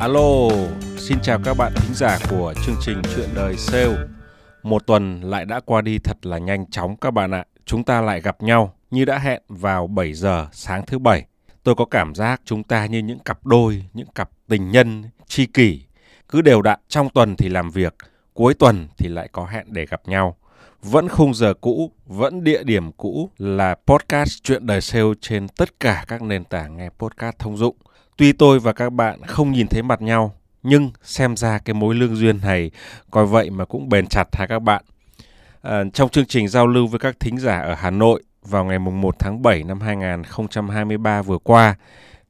Alo, 0.00 0.48
xin 0.98 1.18
chào 1.22 1.38
các 1.44 1.56
bạn 1.56 1.72
thính 1.76 1.94
giả 1.94 2.18
của 2.30 2.54
chương 2.66 2.74
trình 2.80 3.02
Chuyện 3.14 3.28
đời 3.34 3.56
sale. 3.56 3.96
Một 4.62 4.86
tuần 4.86 5.20
lại 5.20 5.44
đã 5.44 5.60
qua 5.64 5.80
đi 5.82 5.98
thật 5.98 6.26
là 6.26 6.38
nhanh 6.38 6.70
chóng 6.70 6.96
các 6.96 7.10
bạn 7.10 7.30
ạ. 7.30 7.44
Chúng 7.64 7.84
ta 7.84 8.00
lại 8.00 8.20
gặp 8.20 8.42
nhau 8.42 8.74
như 8.90 9.04
đã 9.04 9.18
hẹn 9.18 9.42
vào 9.48 9.86
7 9.86 10.12
giờ 10.12 10.46
sáng 10.52 10.86
thứ 10.86 10.98
bảy. 10.98 11.24
Tôi 11.62 11.74
có 11.74 11.84
cảm 11.84 12.14
giác 12.14 12.40
chúng 12.44 12.62
ta 12.62 12.86
như 12.86 12.98
những 12.98 13.18
cặp 13.18 13.46
đôi, 13.46 13.84
những 13.94 14.08
cặp 14.14 14.30
tình 14.48 14.70
nhân, 14.70 15.04
tri 15.26 15.46
kỷ. 15.46 15.82
Cứ 16.28 16.42
đều 16.42 16.62
đặn 16.62 16.80
trong 16.88 17.08
tuần 17.10 17.36
thì 17.36 17.48
làm 17.48 17.70
việc, 17.70 17.94
cuối 18.34 18.54
tuần 18.54 18.88
thì 18.98 19.08
lại 19.08 19.28
có 19.32 19.46
hẹn 19.46 19.66
để 19.72 19.86
gặp 19.86 20.00
nhau. 20.08 20.36
Vẫn 20.82 21.08
khung 21.08 21.34
giờ 21.34 21.54
cũ, 21.54 21.92
vẫn 22.06 22.44
địa 22.44 22.64
điểm 22.64 22.92
cũ 22.92 23.30
là 23.38 23.74
podcast 23.86 24.42
Chuyện 24.42 24.66
đời 24.66 24.80
sale 24.80 25.04
trên 25.20 25.48
tất 25.48 25.80
cả 25.80 26.04
các 26.08 26.22
nền 26.22 26.44
tảng 26.44 26.76
nghe 26.76 26.88
podcast 26.98 27.38
thông 27.38 27.56
dụng. 27.56 27.76
Tuy 28.16 28.32
tôi 28.32 28.58
và 28.58 28.72
các 28.72 28.92
bạn 28.92 29.22
không 29.26 29.52
nhìn 29.52 29.66
thấy 29.66 29.82
mặt 29.82 30.02
nhau, 30.02 30.34
nhưng 30.62 30.90
xem 31.02 31.36
ra 31.36 31.58
cái 31.58 31.74
mối 31.74 31.94
lương 31.94 32.16
duyên 32.16 32.40
này 32.42 32.70
coi 33.10 33.26
vậy 33.26 33.50
mà 33.50 33.64
cũng 33.64 33.88
bền 33.88 34.06
chặt 34.06 34.24
ha 34.32 34.46
các 34.46 34.58
bạn. 34.58 34.84
À, 35.62 35.84
trong 35.94 36.08
chương 36.08 36.26
trình 36.26 36.48
giao 36.48 36.66
lưu 36.66 36.86
với 36.86 36.98
các 36.98 37.20
thính 37.20 37.38
giả 37.38 37.60
ở 37.60 37.74
Hà 37.74 37.90
Nội 37.90 38.22
vào 38.42 38.64
ngày 38.64 38.78
1 38.78 39.18
tháng 39.18 39.42
7 39.42 39.62
năm 39.62 39.80
2023 39.80 41.22
vừa 41.22 41.38
qua, 41.38 41.74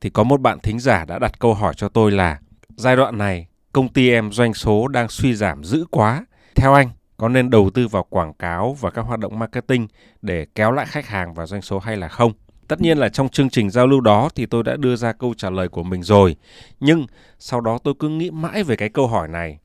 thì 0.01 0.11
có 0.11 0.23
một 0.23 0.41
bạn 0.41 0.59
thính 0.63 0.81
giả 0.81 1.05
đã 1.05 1.19
đặt 1.19 1.39
câu 1.39 1.55
hỏi 1.55 1.75
cho 1.77 1.89
tôi 1.89 2.11
là 2.11 2.39
giai 2.77 2.97
đoạn 2.97 3.19
này 3.19 3.47
công 3.73 3.89
ty 3.89 4.11
em 4.11 4.33
doanh 4.33 4.55
số 4.55 4.89
đang 4.89 5.09
suy 5.09 5.35
giảm 5.35 5.65
dữ 5.65 5.85
quá. 5.91 6.25
Theo 6.55 6.75
anh, 6.75 6.91
có 7.17 7.29
nên 7.29 7.51
đầu 7.51 7.71
tư 7.71 7.89
vào 7.89 8.07
quảng 8.11 8.35
cáo 8.35 8.77
và 8.81 8.91
các 8.91 9.03
hoạt 9.03 9.21
động 9.21 9.39
marketing 9.39 9.87
để 10.23 10.47
kéo 10.55 10.73
lại 10.73 10.87
khách 10.87 11.07
hàng 11.07 11.35
và 11.35 11.47
doanh 11.47 11.63
số 11.63 11.79
hay 11.79 11.97
là 11.97 12.09
không? 12.09 12.33
Tất 12.69 12.81
nhiên 12.81 12.99
là 12.99 13.09
trong 13.09 13.29
chương 13.29 13.51
trình 13.51 13.71
giao 13.71 13.87
lưu 13.87 14.01
đó 14.01 14.29
thì 14.35 14.47
tôi 14.47 14.63
đã 14.63 14.77
đưa 14.77 14.97
ra 14.97 15.13
câu 15.13 15.35
trả 15.35 15.51
lời 15.51 15.69
của 15.69 15.83
mình 15.83 16.03
rồi. 16.03 16.37
Nhưng 16.81 17.07
sau 17.39 17.61
đó 17.61 17.79
tôi 17.85 17.95
cứ 17.99 18.09
nghĩ 18.09 18.31
mãi 18.31 18.63
về 18.63 18.77
cái 18.77 18.89
câu 18.89 19.07
hỏi 19.07 19.29
này. 19.29 19.59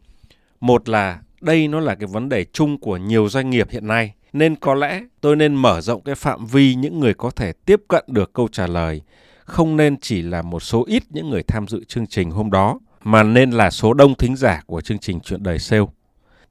Một 0.60 0.90
là 0.90 1.20
đây 1.42 1.68
nó 1.68 1.80
là 1.80 1.96
cái 1.96 2.08
vấn 2.08 2.30
đề 2.30 2.46
chung 2.54 2.80
của 2.80 2.98
nhiều 2.98 3.30
doanh 3.30 3.50
nghiệp 3.50 3.68
hiện 3.70 3.88
nay. 3.88 4.14
Nên 4.34 4.56
có 4.56 4.74
lẽ 4.74 5.04
tôi 5.22 5.36
nên 5.36 5.56
mở 5.56 5.82
rộng 5.82 6.02
cái 6.02 6.16
phạm 6.16 6.46
vi 6.46 6.76
những 6.76 7.00
người 7.00 7.14
có 7.14 7.32
thể 7.32 7.54
tiếp 7.66 7.82
cận 7.88 8.04
được 8.08 8.34
câu 8.34 8.48
trả 8.52 8.68
lời. 8.68 9.02
Không 9.46 9.78
nên 9.78 10.00
chỉ 10.00 10.22
là 10.22 10.42
một 10.42 10.60
số 10.60 10.84
ít 10.88 11.04
những 11.10 11.30
người 11.30 11.44
tham 11.44 11.68
dự 11.68 11.84
chương 11.84 12.08
trình 12.08 12.32
hôm 12.32 12.52
đó, 12.52 12.80
mà 13.04 13.24
nên 13.24 13.52
là 13.52 13.70
số 13.70 13.94
đông 13.94 14.16
thính 14.16 14.36
giả 14.36 14.62
của 14.66 14.82
chương 14.82 15.00
trình 15.00 15.20
Chuyện 15.20 15.44
đời 15.44 15.60
sale. 15.60 15.86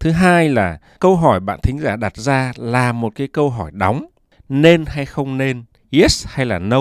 Thứ 0.01 0.11
hai 0.11 0.49
là 0.49 0.79
câu 0.99 1.17
hỏi 1.17 1.41
bạn 1.41 1.61
thính 1.63 1.79
giả 1.79 1.97
đặt 1.97 2.17
ra 2.17 2.53
là 2.57 2.93
một 2.93 3.13
cái 3.15 3.29
câu 3.29 3.51
hỏi 3.51 3.71
đóng. 3.75 4.07
Nên 4.49 4.85
hay 4.87 5.07
không 5.07 5.39
nên, 5.39 5.65
yes 5.91 6.27
hay 6.27 6.47
là 6.47 6.59
no. 6.59 6.81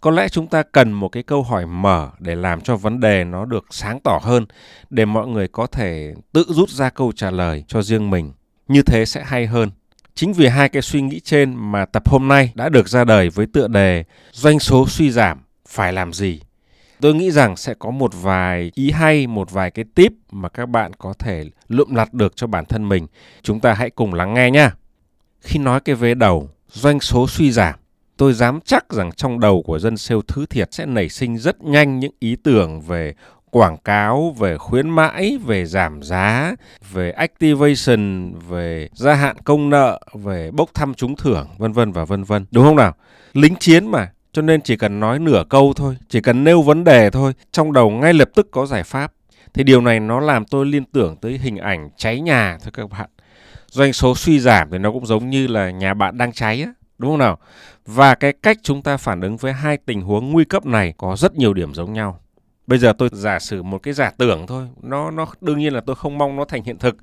Có 0.00 0.10
lẽ 0.10 0.28
chúng 0.28 0.46
ta 0.46 0.62
cần 0.62 0.92
một 0.92 1.08
cái 1.08 1.22
câu 1.22 1.42
hỏi 1.42 1.66
mở 1.66 2.10
để 2.18 2.34
làm 2.34 2.60
cho 2.60 2.76
vấn 2.76 3.00
đề 3.00 3.24
nó 3.24 3.44
được 3.44 3.64
sáng 3.70 4.00
tỏ 4.04 4.20
hơn, 4.22 4.46
để 4.90 5.04
mọi 5.04 5.26
người 5.26 5.48
có 5.48 5.66
thể 5.66 6.14
tự 6.32 6.44
rút 6.48 6.70
ra 6.70 6.90
câu 6.90 7.12
trả 7.12 7.30
lời 7.30 7.64
cho 7.68 7.82
riêng 7.82 8.10
mình. 8.10 8.32
Như 8.68 8.82
thế 8.82 9.04
sẽ 9.04 9.24
hay 9.24 9.46
hơn. 9.46 9.70
Chính 10.14 10.32
vì 10.32 10.46
hai 10.46 10.68
cái 10.68 10.82
suy 10.82 11.00
nghĩ 11.00 11.20
trên 11.20 11.54
mà 11.54 11.84
tập 11.84 12.08
hôm 12.08 12.28
nay 12.28 12.52
đã 12.54 12.68
được 12.68 12.88
ra 12.88 13.04
đời 13.04 13.30
với 13.30 13.46
tựa 13.46 13.68
đề 13.68 14.04
Doanh 14.32 14.58
số 14.58 14.86
suy 14.88 15.10
giảm 15.10 15.38
phải 15.68 15.92
làm 15.92 16.12
gì? 16.12 16.40
Tôi 17.00 17.14
nghĩ 17.14 17.30
rằng 17.30 17.56
sẽ 17.56 17.74
có 17.74 17.90
một 17.90 18.10
vài 18.14 18.70
ý 18.74 18.90
hay, 18.90 19.26
một 19.26 19.50
vài 19.50 19.70
cái 19.70 19.84
tip 19.94 20.12
mà 20.32 20.48
các 20.48 20.66
bạn 20.66 20.92
có 20.98 21.14
thể 21.18 21.44
lượm 21.68 21.94
lặt 21.94 22.14
được 22.14 22.36
cho 22.36 22.46
bản 22.46 22.64
thân 22.64 22.88
mình. 22.88 23.06
Chúng 23.42 23.60
ta 23.60 23.74
hãy 23.74 23.90
cùng 23.90 24.14
lắng 24.14 24.34
nghe 24.34 24.50
nha. 24.50 24.74
Khi 25.40 25.58
nói 25.58 25.80
cái 25.80 25.94
vế 25.94 26.14
đầu, 26.14 26.48
doanh 26.68 27.00
số 27.00 27.26
suy 27.28 27.52
giảm, 27.52 27.74
tôi 28.16 28.32
dám 28.32 28.60
chắc 28.64 28.92
rằng 28.92 29.12
trong 29.12 29.40
đầu 29.40 29.62
của 29.62 29.78
dân 29.78 29.96
sale 29.96 30.20
thứ 30.28 30.46
thiệt 30.46 30.74
sẽ 30.74 30.86
nảy 30.86 31.08
sinh 31.08 31.38
rất 31.38 31.64
nhanh 31.64 31.98
những 31.98 32.12
ý 32.18 32.36
tưởng 32.36 32.80
về 32.80 33.14
quảng 33.50 33.76
cáo, 33.76 34.34
về 34.38 34.58
khuyến 34.58 34.90
mãi, 34.90 35.38
về 35.46 35.66
giảm 35.66 36.02
giá, 36.02 36.54
về 36.92 37.10
activation, 37.10 38.32
về 38.48 38.88
gia 38.92 39.14
hạn 39.14 39.36
công 39.44 39.70
nợ, 39.70 40.00
về 40.14 40.50
bốc 40.50 40.70
thăm 40.74 40.94
trúng 40.94 41.16
thưởng, 41.16 41.48
vân 41.58 41.72
vân 41.72 41.92
và 41.92 42.04
vân 42.04 42.24
vân. 42.24 42.46
Đúng 42.50 42.64
không 42.64 42.76
nào? 42.76 42.94
Lính 43.32 43.54
chiến 43.56 43.86
mà, 43.86 44.12
cho 44.32 44.42
nên 44.42 44.60
chỉ 44.60 44.76
cần 44.76 45.00
nói 45.00 45.18
nửa 45.18 45.44
câu 45.50 45.72
thôi, 45.76 45.96
chỉ 46.08 46.20
cần 46.20 46.44
nêu 46.44 46.62
vấn 46.62 46.84
đề 46.84 47.10
thôi, 47.10 47.32
trong 47.52 47.72
đầu 47.72 47.90
ngay 47.90 48.14
lập 48.14 48.30
tức 48.34 48.48
có 48.50 48.66
giải 48.66 48.82
pháp. 48.82 49.12
Thì 49.54 49.64
điều 49.64 49.80
này 49.80 50.00
nó 50.00 50.20
làm 50.20 50.44
tôi 50.44 50.66
liên 50.66 50.84
tưởng 50.84 51.16
tới 51.16 51.38
hình 51.38 51.56
ảnh 51.56 51.90
cháy 51.96 52.20
nhà 52.20 52.58
thôi 52.62 52.70
các 52.74 52.90
bạn. 52.90 53.10
Doanh 53.66 53.92
số 53.92 54.14
suy 54.14 54.40
giảm 54.40 54.70
thì 54.70 54.78
nó 54.78 54.92
cũng 54.92 55.06
giống 55.06 55.30
như 55.30 55.46
là 55.46 55.70
nhà 55.70 55.94
bạn 55.94 56.18
đang 56.18 56.32
cháy 56.32 56.62
á 56.62 56.72
đúng 56.98 57.10
không 57.10 57.18
nào? 57.18 57.38
Và 57.86 58.14
cái 58.14 58.32
cách 58.32 58.58
chúng 58.62 58.82
ta 58.82 58.96
phản 58.96 59.20
ứng 59.20 59.36
với 59.36 59.52
hai 59.52 59.76
tình 59.76 60.00
huống 60.00 60.32
nguy 60.32 60.44
cấp 60.44 60.66
này 60.66 60.94
có 60.98 61.16
rất 61.16 61.34
nhiều 61.34 61.54
điểm 61.54 61.74
giống 61.74 61.92
nhau. 61.92 62.19
Bây 62.70 62.78
giờ 62.78 62.92
tôi 62.92 63.08
giả 63.12 63.38
sử 63.38 63.62
một 63.62 63.78
cái 63.82 63.94
giả 63.94 64.10
tưởng 64.18 64.46
thôi, 64.46 64.68
nó 64.82 65.10
nó 65.10 65.26
đương 65.40 65.58
nhiên 65.58 65.72
là 65.72 65.80
tôi 65.80 65.96
không 65.96 66.18
mong 66.18 66.36
nó 66.36 66.44
thành 66.44 66.62
hiện 66.64 66.78
thực 66.78 66.96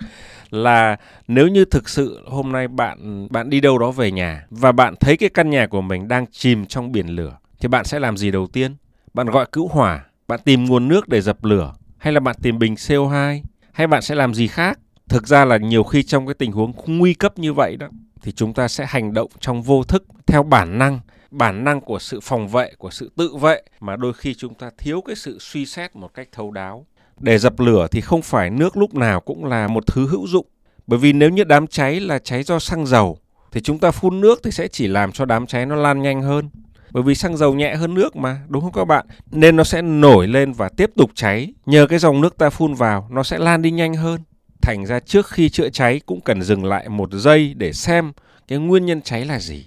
là 0.49 0.97
nếu 1.27 1.47
như 1.47 1.65
thực 1.65 1.89
sự 1.89 2.23
hôm 2.25 2.51
nay 2.51 2.67
bạn 2.67 3.27
bạn 3.31 3.49
đi 3.49 3.61
đâu 3.61 3.77
đó 3.77 3.91
về 3.91 4.11
nhà 4.11 4.45
và 4.49 4.71
bạn 4.71 4.95
thấy 4.99 5.17
cái 5.17 5.29
căn 5.29 5.49
nhà 5.49 5.67
của 5.67 5.81
mình 5.81 6.07
đang 6.07 6.25
chìm 6.31 6.65
trong 6.65 6.91
biển 6.91 7.07
lửa 7.07 7.37
thì 7.59 7.67
bạn 7.67 7.85
sẽ 7.85 7.99
làm 7.99 8.17
gì 8.17 8.31
đầu 8.31 8.47
tiên? 8.47 8.75
Bạn 9.13 9.27
gọi 9.27 9.45
cứu 9.51 9.67
hỏa, 9.67 10.05
bạn 10.27 10.39
tìm 10.43 10.65
nguồn 10.65 10.87
nước 10.87 11.07
để 11.07 11.21
dập 11.21 11.43
lửa 11.43 11.73
hay 11.97 12.13
là 12.13 12.19
bạn 12.19 12.35
tìm 12.41 12.59
bình 12.59 12.73
CO2 12.73 13.41
hay 13.71 13.87
bạn 13.87 14.01
sẽ 14.01 14.15
làm 14.15 14.33
gì 14.33 14.47
khác? 14.47 14.79
Thực 15.09 15.27
ra 15.27 15.45
là 15.45 15.57
nhiều 15.57 15.83
khi 15.83 16.03
trong 16.03 16.27
cái 16.27 16.33
tình 16.33 16.51
huống 16.51 16.73
nguy 16.85 17.13
cấp 17.13 17.39
như 17.39 17.53
vậy 17.53 17.75
đó 17.79 17.87
thì 18.21 18.31
chúng 18.31 18.53
ta 18.53 18.67
sẽ 18.67 18.85
hành 18.85 19.13
động 19.13 19.29
trong 19.39 19.61
vô 19.61 19.83
thức 19.83 20.03
theo 20.27 20.43
bản 20.43 20.77
năng 20.77 20.99
bản 21.31 21.63
năng 21.63 21.81
của 21.81 21.99
sự 21.99 22.19
phòng 22.19 22.47
vệ, 22.47 22.71
của 22.77 22.89
sự 22.89 23.11
tự 23.15 23.35
vệ 23.35 23.61
mà 23.79 23.95
đôi 23.95 24.13
khi 24.13 24.33
chúng 24.33 24.53
ta 24.53 24.69
thiếu 24.77 25.01
cái 25.01 25.15
sự 25.15 25.37
suy 25.39 25.65
xét 25.65 25.95
một 25.95 26.13
cách 26.13 26.27
thấu 26.31 26.51
đáo. 26.51 26.85
Để 27.19 27.37
dập 27.37 27.59
lửa 27.59 27.87
thì 27.91 28.01
không 28.01 28.21
phải 28.21 28.49
nước 28.49 28.77
lúc 28.77 28.95
nào 28.95 29.21
cũng 29.21 29.45
là 29.45 29.67
một 29.67 29.87
thứ 29.87 30.07
hữu 30.07 30.27
dụng. 30.27 30.45
Bởi 30.87 30.99
vì 30.99 31.13
nếu 31.13 31.29
như 31.29 31.43
đám 31.43 31.67
cháy 31.67 31.99
là 31.99 32.19
cháy 32.19 32.43
do 32.43 32.59
xăng 32.59 32.85
dầu, 32.85 33.17
thì 33.51 33.61
chúng 33.61 33.79
ta 33.79 33.91
phun 33.91 34.21
nước 34.21 34.39
thì 34.43 34.51
sẽ 34.51 34.67
chỉ 34.67 34.87
làm 34.87 35.11
cho 35.11 35.25
đám 35.25 35.47
cháy 35.47 35.65
nó 35.65 35.75
lan 35.75 36.01
nhanh 36.01 36.21
hơn. 36.21 36.49
Bởi 36.91 37.03
vì 37.03 37.15
xăng 37.15 37.37
dầu 37.37 37.53
nhẹ 37.53 37.75
hơn 37.75 37.93
nước 37.93 38.15
mà, 38.15 38.41
đúng 38.47 38.61
không 38.61 38.71
các 38.71 38.85
bạn? 38.85 39.05
Nên 39.31 39.55
nó 39.55 39.63
sẽ 39.63 39.81
nổi 39.81 40.27
lên 40.27 40.53
và 40.53 40.69
tiếp 40.69 40.91
tục 40.95 41.11
cháy. 41.15 41.53
Nhờ 41.65 41.87
cái 41.87 41.99
dòng 41.99 42.21
nước 42.21 42.37
ta 42.37 42.49
phun 42.49 42.73
vào, 42.73 43.07
nó 43.11 43.23
sẽ 43.23 43.37
lan 43.37 43.61
đi 43.61 43.71
nhanh 43.71 43.93
hơn. 43.93 44.21
Thành 44.61 44.85
ra 44.85 44.99
trước 44.99 45.27
khi 45.27 45.49
chữa 45.49 45.69
cháy 45.69 46.01
cũng 46.05 46.21
cần 46.21 46.41
dừng 46.41 46.65
lại 46.65 46.89
một 46.89 47.09
giây 47.11 47.53
để 47.57 47.73
xem 47.73 48.11
cái 48.47 48.59
nguyên 48.59 48.85
nhân 48.85 49.01
cháy 49.01 49.25
là 49.25 49.39
gì. 49.39 49.65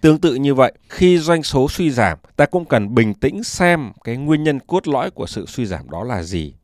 Tương 0.00 0.18
tự 0.18 0.34
như 0.34 0.54
vậy, 0.54 0.72
khi 0.88 1.18
doanh 1.18 1.42
số 1.42 1.68
suy 1.68 1.90
giảm, 1.90 2.18
ta 2.36 2.46
cũng 2.46 2.64
cần 2.64 2.94
bình 2.94 3.14
tĩnh 3.14 3.44
xem 3.44 3.92
cái 4.04 4.16
nguyên 4.16 4.42
nhân 4.42 4.60
cốt 4.60 4.88
lõi 4.88 5.10
của 5.10 5.26
sự 5.26 5.46
suy 5.46 5.66
giảm 5.66 5.90
đó 5.90 6.04
là 6.04 6.22
gì. 6.22 6.54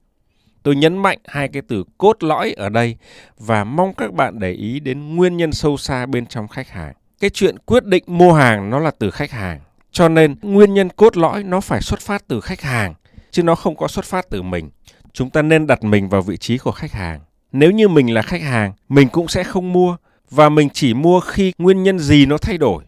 Tôi 0.63 0.77
nhấn 0.77 0.99
mạnh 0.99 1.19
hai 1.25 1.49
cái 1.49 1.63
từ 1.69 1.85
cốt 1.99 2.25
lõi 2.25 2.53
ở 2.53 2.69
đây 2.69 2.97
và 3.39 3.65
mong 3.65 3.95
các 3.95 4.13
bạn 4.13 4.39
để 4.39 4.53
ý 4.53 4.81
đến 4.81 5.17
nguyên 5.17 5.37
nhân 5.37 5.53
sâu 5.53 5.77
xa 5.77 6.07
bên 6.07 6.27
trong 6.27 6.49
khách 6.49 6.69
hàng. 6.69 6.95
Cái 7.21 7.31
chuyện 7.31 7.59
quyết 7.59 7.85
định 7.85 8.05
mua 8.07 8.33
hàng 8.33 8.71
nó 8.71 8.79
là 8.79 8.91
từ 8.99 9.11
khách 9.11 9.31
hàng. 9.31 9.61
Cho 9.91 10.09
nên 10.09 10.37
nguyên 10.43 10.75
nhân 10.75 10.89
cốt 10.89 11.17
lõi 11.17 11.43
nó 11.43 11.61
phải 11.61 11.81
xuất 11.83 12.01
phát 12.01 12.29
từ 12.29 12.41
khách 12.41 12.61
hàng, 12.61 12.95
chứ 13.31 13.43
nó 13.43 13.55
không 13.55 13.77
có 13.77 13.89
xuất 13.89 14.05
phát 14.05 14.27
từ 14.31 14.43
mình. 14.43 14.71
Chúng 15.13 15.31
ta 15.31 15.43
nên 15.43 15.67
đặt 15.67 15.85
mình 15.85 16.09
vào 16.09 16.23
vị 16.23 16.37
trí 16.37 16.59
của 16.59 16.73
khách 16.73 16.93
hàng 16.93 17.21
nếu 17.59 17.71
như 17.71 17.89
mình 17.89 18.15
là 18.15 18.23
khách 18.23 18.43
hàng, 18.43 18.73
mình 18.89 19.09
cũng 19.09 19.29
sẽ 19.29 19.45
không 19.45 19.73
mua 19.73 19.97
và 20.31 20.49
mình 20.49 20.69
chỉ 20.71 20.95
mua 20.95 21.21
khi 21.21 21.53
nguyên 21.59 21.83
nhân 21.83 21.99
gì 21.99 22.27
nó 22.27 22.39
thay 22.39 22.59
đổi. 22.59 22.85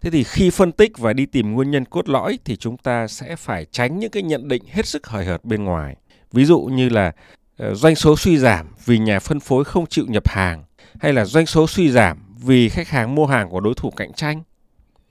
Thế 0.00 0.10
thì 0.10 0.24
khi 0.24 0.50
phân 0.50 0.72
tích 0.72 0.98
và 0.98 1.12
đi 1.12 1.26
tìm 1.26 1.52
nguyên 1.52 1.70
nhân 1.70 1.84
cốt 1.84 2.08
lõi 2.08 2.38
thì 2.44 2.56
chúng 2.56 2.76
ta 2.76 3.06
sẽ 3.06 3.36
phải 3.36 3.66
tránh 3.72 3.98
những 3.98 4.10
cái 4.10 4.22
nhận 4.22 4.48
định 4.48 4.62
hết 4.70 4.86
sức 4.86 5.06
hời 5.06 5.24
hợt 5.24 5.44
bên 5.44 5.64
ngoài. 5.64 5.96
Ví 6.32 6.44
dụ 6.44 6.60
như 6.60 6.88
là 6.88 7.12
ờ, 7.56 7.74
doanh 7.74 7.94
số 7.94 8.16
suy 8.16 8.38
giảm 8.38 8.66
vì 8.84 8.98
nhà 8.98 9.20
phân 9.20 9.40
phối 9.40 9.64
không 9.64 9.86
chịu 9.86 10.04
nhập 10.08 10.28
hàng 10.28 10.64
hay 11.00 11.12
là 11.12 11.24
doanh 11.24 11.46
số 11.46 11.66
suy 11.66 11.90
giảm 11.90 12.18
vì 12.44 12.68
khách 12.68 12.88
hàng 12.88 13.14
mua 13.14 13.26
hàng 13.26 13.48
của 13.50 13.60
đối 13.60 13.74
thủ 13.74 13.90
cạnh 13.90 14.12
tranh. 14.12 14.42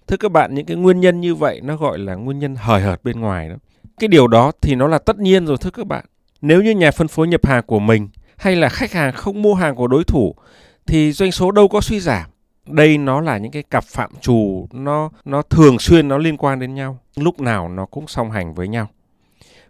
Thưa 0.08 0.18
các 0.18 0.32
bạn, 0.32 0.56
những 0.56 0.66
cái 0.66 0.78
nguyên 0.78 1.00
nhân 1.00 1.22
như 1.22 1.36
vậy 1.36 1.62
nó 1.64 1.76
gọi 1.76 2.00
là 2.00 2.16
nguyên 2.16 2.40
nhân 2.40 2.56
hời 2.56 2.82
hợt 2.82 3.04
bên 3.04 3.20
ngoài 3.20 3.50
đó. 3.50 3.56
Cái 4.00 4.08
điều 4.08 4.28
đó 4.28 4.52
thì 4.62 4.76
nó 4.76 4.88
là 4.88 4.98
tất 4.98 5.20
nhiên 5.20 5.46
rồi 5.46 5.58
thưa 5.62 5.70
các 5.70 5.88
bạn. 5.88 6.06
Nếu 6.42 6.62
như 6.62 6.72
nhà 6.72 6.92
phân 6.92 7.08
phối 7.08 7.28
nhập 7.28 7.46
hàng 7.46 7.64
của 7.68 7.80
mình 7.80 8.10
hay 8.38 8.56
là 8.56 8.70
khách 8.70 8.92
hàng 8.92 9.14
không 9.14 9.42
mua 9.42 9.54
hàng 9.54 9.76
của 9.76 9.88
đối 9.88 10.04
thủ 10.04 10.36
thì 10.88 11.12
doanh 11.12 11.32
số 11.32 11.52
đâu 11.52 11.68
có 11.68 11.82
suy 11.82 12.00
giảm 12.00 12.30
đây 12.76 12.98
nó 12.98 13.22
là 13.22 13.38
những 13.38 13.52
cái 13.52 13.64
cặp 13.64 13.84
phạm 13.84 14.12
trù, 14.22 14.68
nó 14.72 15.10
nó 15.26 15.42
thường 15.42 15.80
xuyên 15.80 16.08
nó 16.08 16.18
liên 16.18 16.38
quan 16.38 16.60
đến 16.60 16.76
nhau. 16.76 17.00
Lúc 17.16 17.40
nào 17.40 17.70
nó 17.70 17.86
cũng 17.86 18.08
song 18.08 18.32
hành 18.32 18.54
với 18.54 18.68
nhau. 18.68 18.88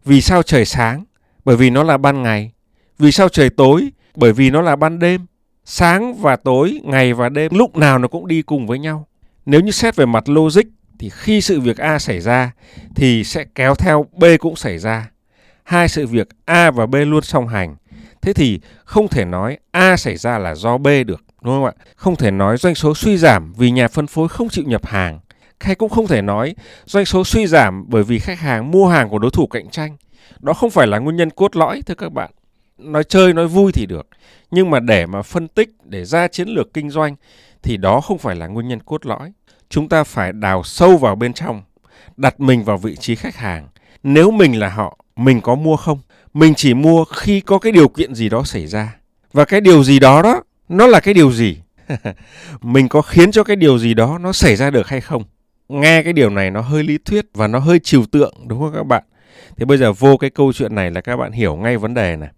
Vì 0.06 0.22
sao 0.22 0.44
trời 0.44 0.66
sáng? 0.66 1.04
Bởi 1.46 1.56
vì 1.56 1.70
nó 1.70 1.84
là 1.84 1.98
ban 1.98 2.24
ngày. 2.24 2.52
Vì 3.00 3.12
sao 3.12 3.30
trời 3.30 3.50
tối? 3.50 3.90
Bởi 4.16 4.34
vì 4.34 4.50
nó 4.50 4.62
là 4.62 4.76
ban 4.76 5.00
đêm. 5.00 5.26
Sáng 5.66 6.14
và 6.14 6.36
tối, 6.36 6.82
ngày 6.84 7.14
và 7.14 7.30
đêm, 7.30 7.54
lúc 7.56 7.76
nào 7.76 7.98
nó 7.98 8.08
cũng 8.08 8.28
đi 8.28 8.42
cùng 8.42 8.68
với 8.68 8.80
nhau. 8.80 9.08
Nếu 9.46 9.62
như 9.62 9.72
xét 9.72 9.96
về 9.96 10.06
mặt 10.06 10.30
logic, 10.30 10.64
thì 11.00 11.10
khi 11.10 11.42
sự 11.42 11.60
việc 11.60 11.78
a 11.78 12.00
xảy 12.00 12.20
ra, 12.20 12.52
thì 12.96 13.24
sẽ 13.24 13.46
kéo 13.56 13.76
theo 13.76 14.06
b 14.14 14.24
cũng 14.40 14.56
xảy 14.56 14.78
ra. 14.78 15.12
Hai 15.64 15.90
sự 15.90 16.08
việc 16.08 16.28
a 16.46 16.72
và 16.72 16.86
b 16.86 16.96
luôn 16.96 17.24
song 17.24 17.48
hành. 17.48 17.76
Thế 18.22 18.34
thì 18.34 18.60
không 18.84 19.08
thể 19.08 19.26
nói 19.26 19.58
A 19.72 19.98
xảy 19.98 20.18
ra 20.18 20.38
là 20.38 20.56
do 20.56 20.78
B 20.78 20.88
được 21.08 21.24
đúng 21.42 21.56
không 21.56 21.66
ạ? 21.66 21.74
Không 21.96 22.16
thể 22.16 22.32
nói 22.32 22.58
doanh 22.58 22.76
số 22.76 22.96
suy 22.96 23.18
giảm 23.18 23.54
vì 23.54 23.72
nhà 23.72 23.88
phân 23.88 24.08
phối 24.08 24.28
không 24.28 24.50
chịu 24.50 24.66
nhập 24.68 24.86
hàng, 24.86 25.20
hay 25.60 25.76
cũng 25.76 25.90
không 25.90 26.08
thể 26.08 26.22
nói 26.22 26.56
doanh 26.86 27.06
số 27.06 27.24
suy 27.24 27.48
giảm 27.48 27.86
bởi 27.88 28.04
vì 28.04 28.20
khách 28.20 28.40
hàng 28.40 28.72
mua 28.72 28.88
hàng 28.88 29.10
của 29.10 29.20
đối 29.20 29.32
thủ 29.32 29.48
cạnh 29.48 29.70
tranh. 29.70 29.98
Đó 30.40 30.54
không 30.54 30.70
phải 30.70 30.88
là 30.88 31.00
nguyên 31.00 31.16
nhân 31.16 31.30
cốt 31.30 31.56
lõi 31.56 31.82
thưa 31.82 31.96
các 31.96 32.14
bạn. 32.14 32.32
Nói 32.78 33.04
chơi 33.04 33.34
nói 33.34 33.48
vui 33.48 33.72
thì 33.72 33.86
được, 33.86 34.08
nhưng 34.52 34.70
mà 34.70 34.80
để 34.80 35.06
mà 35.06 35.22
phân 35.22 35.48
tích 35.48 35.70
để 35.84 36.06
ra 36.06 36.28
chiến 36.28 36.48
lược 36.48 36.74
kinh 36.74 36.90
doanh 36.90 37.16
thì 37.64 37.78
đó 37.78 38.02
không 38.02 38.18
phải 38.18 38.36
là 38.36 38.48
nguyên 38.48 38.68
nhân 38.68 38.80
cốt 38.80 39.06
lõi. 39.06 39.32
Chúng 39.70 39.90
ta 39.90 40.04
phải 40.04 40.34
đào 40.34 40.64
sâu 40.64 40.98
vào 40.98 41.16
bên 41.16 41.34
trong, 41.34 41.64
đặt 42.18 42.40
mình 42.40 42.64
vào 42.64 42.78
vị 42.78 42.96
trí 42.96 43.16
khách 43.16 43.36
hàng. 43.36 43.68
Nếu 44.04 44.32
mình 44.32 44.60
là 44.60 44.70
họ, 44.70 44.98
mình 45.16 45.42
có 45.42 45.56
mua 45.56 45.76
không? 45.76 46.00
Mình 46.34 46.54
chỉ 46.56 46.74
mua 46.74 47.06
khi 47.06 47.42
có 47.42 47.60
cái 47.60 47.72
điều 47.72 47.88
kiện 47.88 48.16
gì 48.16 48.30
đó 48.30 48.44
xảy 48.44 48.68
ra. 48.68 48.96
Và 49.34 49.46
cái 49.46 49.62
điều 49.62 49.84
gì 49.84 50.00
đó 50.00 50.22
đó, 50.22 50.44
nó 50.70 50.88
là 50.88 51.00
cái 51.00 51.14
điều 51.14 51.32
gì? 51.32 51.58
mình 52.62 52.90
có 52.90 53.02
khiến 53.02 53.32
cho 53.32 53.44
cái 53.44 53.56
điều 53.56 53.78
gì 53.78 53.94
đó 53.94 54.18
nó 54.18 54.34
xảy 54.34 54.56
ra 54.56 54.70
được 54.70 54.88
hay 54.88 55.02
không? 55.02 55.24
Nghe 55.70 56.04
cái 56.04 56.14
điều 56.14 56.30
này 56.30 56.52
nó 56.52 56.62
hơi 56.62 56.84
lý 56.84 56.98
thuyết 56.98 57.26
và 57.34 57.48
nó 57.48 57.60
hơi 57.60 57.80
trừu 57.80 58.06
tượng 58.12 58.34
đúng 58.48 58.60
không 58.60 58.74
các 58.74 58.84
bạn? 58.84 59.04
thế 59.58 59.66
bây 59.66 59.78
giờ 59.78 59.94
vô 59.94 60.18
cái 60.18 60.30
câu 60.30 60.54
chuyện 60.54 60.76
này 60.76 60.92
là 60.92 61.02
các 61.02 61.18
bạn 61.18 61.32
hiểu 61.32 61.56
ngay 61.56 61.78
vấn 61.78 61.94
đề 61.94 62.16
này. 62.16 62.30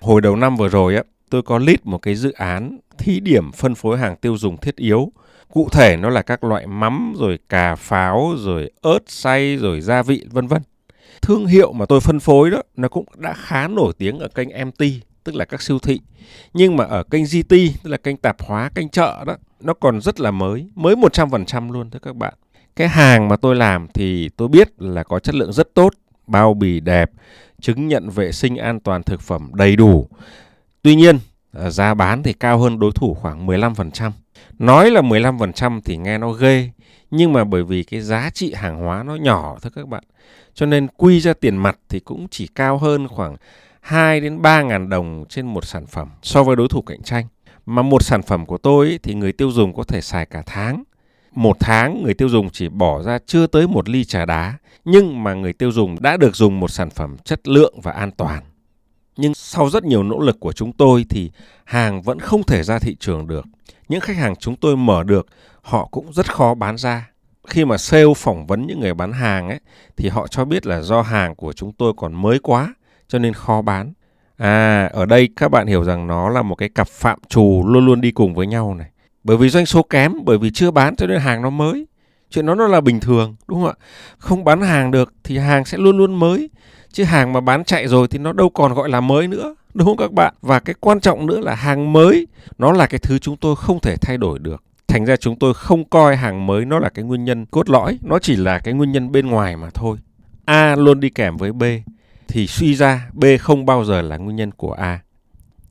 Hồi 0.00 0.20
đầu 0.20 0.36
năm 0.36 0.56
vừa 0.56 0.68
rồi 0.68 0.96
á, 0.96 1.02
tôi 1.30 1.42
có 1.42 1.58
lead 1.58 1.78
một 1.84 1.98
cái 1.98 2.14
dự 2.14 2.32
án 2.32 2.78
thí 2.98 3.20
điểm 3.20 3.52
phân 3.52 3.74
phối 3.74 3.98
hàng 3.98 4.16
tiêu 4.16 4.36
dùng 4.36 4.56
thiết 4.56 4.76
yếu. 4.76 5.12
Cụ 5.52 5.68
thể 5.72 5.96
nó 5.96 6.10
là 6.10 6.22
các 6.22 6.44
loại 6.44 6.66
mắm 6.66 7.14
rồi 7.16 7.38
cà 7.48 7.74
pháo 7.74 8.34
rồi 8.38 8.70
ớt 8.80 8.98
xay 9.06 9.56
rồi 9.56 9.80
gia 9.80 10.02
vị 10.02 10.24
vân 10.30 10.46
vân. 10.46 10.62
Thương 11.22 11.46
hiệu 11.46 11.72
mà 11.72 11.86
tôi 11.86 12.00
phân 12.00 12.20
phối 12.20 12.50
đó 12.50 12.62
nó 12.76 12.88
cũng 12.88 13.04
đã 13.16 13.34
khá 13.36 13.68
nổi 13.68 13.92
tiếng 13.98 14.18
ở 14.18 14.28
kênh 14.28 14.48
MT 14.66 14.84
tức 15.24 15.34
là 15.34 15.44
các 15.44 15.62
siêu 15.62 15.78
thị. 15.78 16.00
Nhưng 16.54 16.76
mà 16.76 16.84
ở 16.84 17.02
kênh 17.02 17.24
GT 17.24 17.50
tức 17.82 17.90
là 17.90 17.96
kênh 17.96 18.16
tạp 18.16 18.42
hóa, 18.42 18.70
kênh 18.74 18.88
chợ 18.88 19.24
đó 19.26 19.36
nó 19.60 19.74
còn 19.74 20.00
rất 20.00 20.20
là 20.20 20.30
mới, 20.30 20.68
mới 20.74 20.94
100% 20.96 21.72
luôn 21.72 21.90
thưa 21.90 21.98
các 21.98 22.16
bạn. 22.16 22.34
Cái 22.76 22.88
hàng 22.88 23.28
mà 23.28 23.36
tôi 23.36 23.56
làm 23.56 23.88
thì 23.94 24.28
tôi 24.28 24.48
biết 24.48 24.68
là 24.78 25.02
có 25.02 25.18
chất 25.18 25.34
lượng 25.34 25.52
rất 25.52 25.74
tốt, 25.74 25.94
bao 26.26 26.54
bì 26.54 26.80
đẹp, 26.80 27.10
chứng 27.60 27.88
nhận 27.88 28.10
vệ 28.10 28.32
sinh 28.32 28.56
an 28.56 28.80
toàn 28.80 29.02
thực 29.02 29.20
phẩm 29.20 29.50
đầy 29.54 29.76
đủ. 29.76 30.08
Tuy 30.82 30.94
nhiên, 30.94 31.18
à, 31.52 31.70
giá 31.70 31.94
bán 31.94 32.22
thì 32.22 32.32
cao 32.32 32.58
hơn 32.58 32.78
đối 32.78 32.92
thủ 32.92 33.14
khoảng 33.14 33.46
15%. 33.46 34.10
Nói 34.58 34.90
là 34.90 35.00
15% 35.00 35.80
thì 35.84 35.96
nghe 35.96 36.18
nó 36.18 36.30
ghê, 36.30 36.70
nhưng 37.10 37.32
mà 37.32 37.44
bởi 37.44 37.64
vì 37.64 37.82
cái 37.82 38.00
giá 38.00 38.30
trị 38.30 38.54
hàng 38.54 38.78
hóa 38.78 39.02
nó 39.02 39.14
nhỏ 39.14 39.58
thôi 39.62 39.72
các 39.74 39.88
bạn. 39.88 40.04
Cho 40.54 40.66
nên 40.66 40.88
quy 40.96 41.20
ra 41.20 41.34
tiền 41.34 41.56
mặt 41.56 41.78
thì 41.88 42.00
cũng 42.00 42.26
chỉ 42.30 42.48
cao 42.54 42.78
hơn 42.78 43.08
khoảng 43.08 43.36
2 43.84 44.20
đến 44.20 44.42
3 44.42 44.62
ngàn 44.62 44.88
đồng 44.88 45.24
trên 45.28 45.46
một 45.46 45.64
sản 45.64 45.86
phẩm 45.86 46.08
so 46.22 46.42
với 46.44 46.56
đối 46.56 46.68
thủ 46.68 46.82
cạnh 46.82 47.02
tranh. 47.02 47.26
Mà 47.66 47.82
một 47.82 48.02
sản 48.02 48.22
phẩm 48.22 48.46
của 48.46 48.58
tôi 48.58 48.98
thì 49.02 49.14
người 49.14 49.32
tiêu 49.32 49.50
dùng 49.50 49.74
có 49.74 49.84
thể 49.84 50.00
xài 50.00 50.26
cả 50.26 50.42
tháng. 50.46 50.82
Một 51.32 51.56
tháng 51.60 52.02
người 52.02 52.14
tiêu 52.14 52.28
dùng 52.28 52.50
chỉ 52.50 52.68
bỏ 52.68 53.02
ra 53.02 53.18
chưa 53.26 53.46
tới 53.46 53.66
một 53.66 53.88
ly 53.88 54.04
trà 54.04 54.24
đá, 54.24 54.58
nhưng 54.84 55.24
mà 55.24 55.34
người 55.34 55.52
tiêu 55.52 55.72
dùng 55.72 56.02
đã 56.02 56.16
được 56.16 56.36
dùng 56.36 56.60
một 56.60 56.70
sản 56.70 56.90
phẩm 56.90 57.16
chất 57.24 57.48
lượng 57.48 57.80
và 57.82 57.92
an 57.92 58.10
toàn. 58.10 58.42
Nhưng 59.16 59.34
sau 59.34 59.70
rất 59.70 59.84
nhiều 59.84 60.02
nỗ 60.02 60.18
lực 60.18 60.40
của 60.40 60.52
chúng 60.52 60.72
tôi 60.72 61.06
thì 61.10 61.30
hàng 61.64 62.02
vẫn 62.02 62.18
không 62.18 62.42
thể 62.42 62.62
ra 62.62 62.78
thị 62.78 62.96
trường 63.00 63.26
được. 63.26 63.44
Những 63.88 64.00
khách 64.00 64.16
hàng 64.16 64.36
chúng 64.36 64.56
tôi 64.56 64.76
mở 64.76 65.02
được, 65.02 65.26
họ 65.62 65.88
cũng 65.90 66.12
rất 66.12 66.32
khó 66.34 66.54
bán 66.54 66.78
ra. 66.78 67.10
Khi 67.46 67.64
mà 67.64 67.78
sale 67.78 68.14
phỏng 68.16 68.46
vấn 68.46 68.66
những 68.66 68.80
người 68.80 68.94
bán 68.94 69.12
hàng 69.12 69.48
ấy 69.48 69.60
thì 69.96 70.08
họ 70.08 70.26
cho 70.26 70.44
biết 70.44 70.66
là 70.66 70.80
do 70.80 71.02
hàng 71.02 71.34
của 71.34 71.52
chúng 71.52 71.72
tôi 71.72 71.92
còn 71.96 72.22
mới 72.22 72.38
quá 72.38 72.74
cho 73.08 73.18
nên 73.18 73.32
khó 73.32 73.62
bán. 73.62 73.92
À, 74.36 74.86
ở 74.92 75.06
đây 75.06 75.28
các 75.36 75.50
bạn 75.50 75.66
hiểu 75.66 75.84
rằng 75.84 76.06
nó 76.06 76.28
là 76.28 76.42
một 76.42 76.54
cái 76.54 76.68
cặp 76.68 76.88
phạm 76.88 77.18
trù 77.28 77.64
luôn 77.66 77.86
luôn 77.86 78.00
đi 78.00 78.10
cùng 78.10 78.34
với 78.34 78.46
nhau 78.46 78.74
này. 78.74 78.90
Bởi 79.24 79.36
vì 79.36 79.48
doanh 79.48 79.66
số 79.66 79.82
kém, 79.82 80.12
bởi 80.24 80.38
vì 80.38 80.50
chưa 80.50 80.70
bán 80.70 80.96
cho 80.96 81.06
nên 81.06 81.20
hàng 81.20 81.42
nó 81.42 81.50
mới. 81.50 81.86
Chuyện 82.30 82.46
đó 82.46 82.54
nó 82.54 82.66
là 82.66 82.80
bình 82.80 83.00
thường, 83.00 83.36
đúng 83.48 83.60
không 83.60 83.68
ạ? 83.68 83.74
Không 84.18 84.44
bán 84.44 84.60
hàng 84.60 84.90
được 84.90 85.12
thì 85.24 85.38
hàng 85.38 85.64
sẽ 85.64 85.78
luôn 85.78 85.98
luôn 85.98 86.14
mới. 86.14 86.50
Chứ 86.92 87.04
hàng 87.04 87.32
mà 87.32 87.40
bán 87.40 87.64
chạy 87.64 87.88
rồi 87.88 88.08
thì 88.08 88.18
nó 88.18 88.32
đâu 88.32 88.50
còn 88.50 88.74
gọi 88.74 88.88
là 88.88 89.00
mới 89.00 89.28
nữa, 89.28 89.54
đúng 89.74 89.86
không 89.86 89.96
các 89.96 90.12
bạn? 90.12 90.34
Và 90.40 90.60
cái 90.60 90.74
quan 90.80 91.00
trọng 91.00 91.26
nữa 91.26 91.40
là 91.40 91.54
hàng 91.54 91.92
mới, 91.92 92.26
nó 92.58 92.72
là 92.72 92.86
cái 92.86 92.98
thứ 92.98 93.18
chúng 93.18 93.36
tôi 93.36 93.56
không 93.56 93.80
thể 93.80 93.96
thay 93.96 94.18
đổi 94.18 94.38
được. 94.38 94.62
Thành 94.88 95.04
ra 95.04 95.16
chúng 95.16 95.38
tôi 95.38 95.54
không 95.54 95.84
coi 95.84 96.16
hàng 96.16 96.46
mới 96.46 96.64
nó 96.64 96.78
là 96.78 96.88
cái 96.88 97.04
nguyên 97.04 97.24
nhân 97.24 97.46
cốt 97.46 97.70
lõi, 97.70 97.98
nó 98.02 98.18
chỉ 98.18 98.36
là 98.36 98.58
cái 98.58 98.74
nguyên 98.74 98.92
nhân 98.92 99.12
bên 99.12 99.26
ngoài 99.26 99.56
mà 99.56 99.70
thôi. 99.74 99.96
A 100.44 100.76
luôn 100.76 101.00
đi 101.00 101.10
kèm 101.10 101.36
với 101.36 101.52
B 101.52 101.62
thì 102.28 102.46
suy 102.46 102.74
ra 102.74 103.10
B 103.12 103.24
không 103.40 103.66
bao 103.66 103.84
giờ 103.84 104.02
là 104.02 104.16
nguyên 104.16 104.36
nhân 104.36 104.50
của 104.50 104.72
A. 104.72 105.00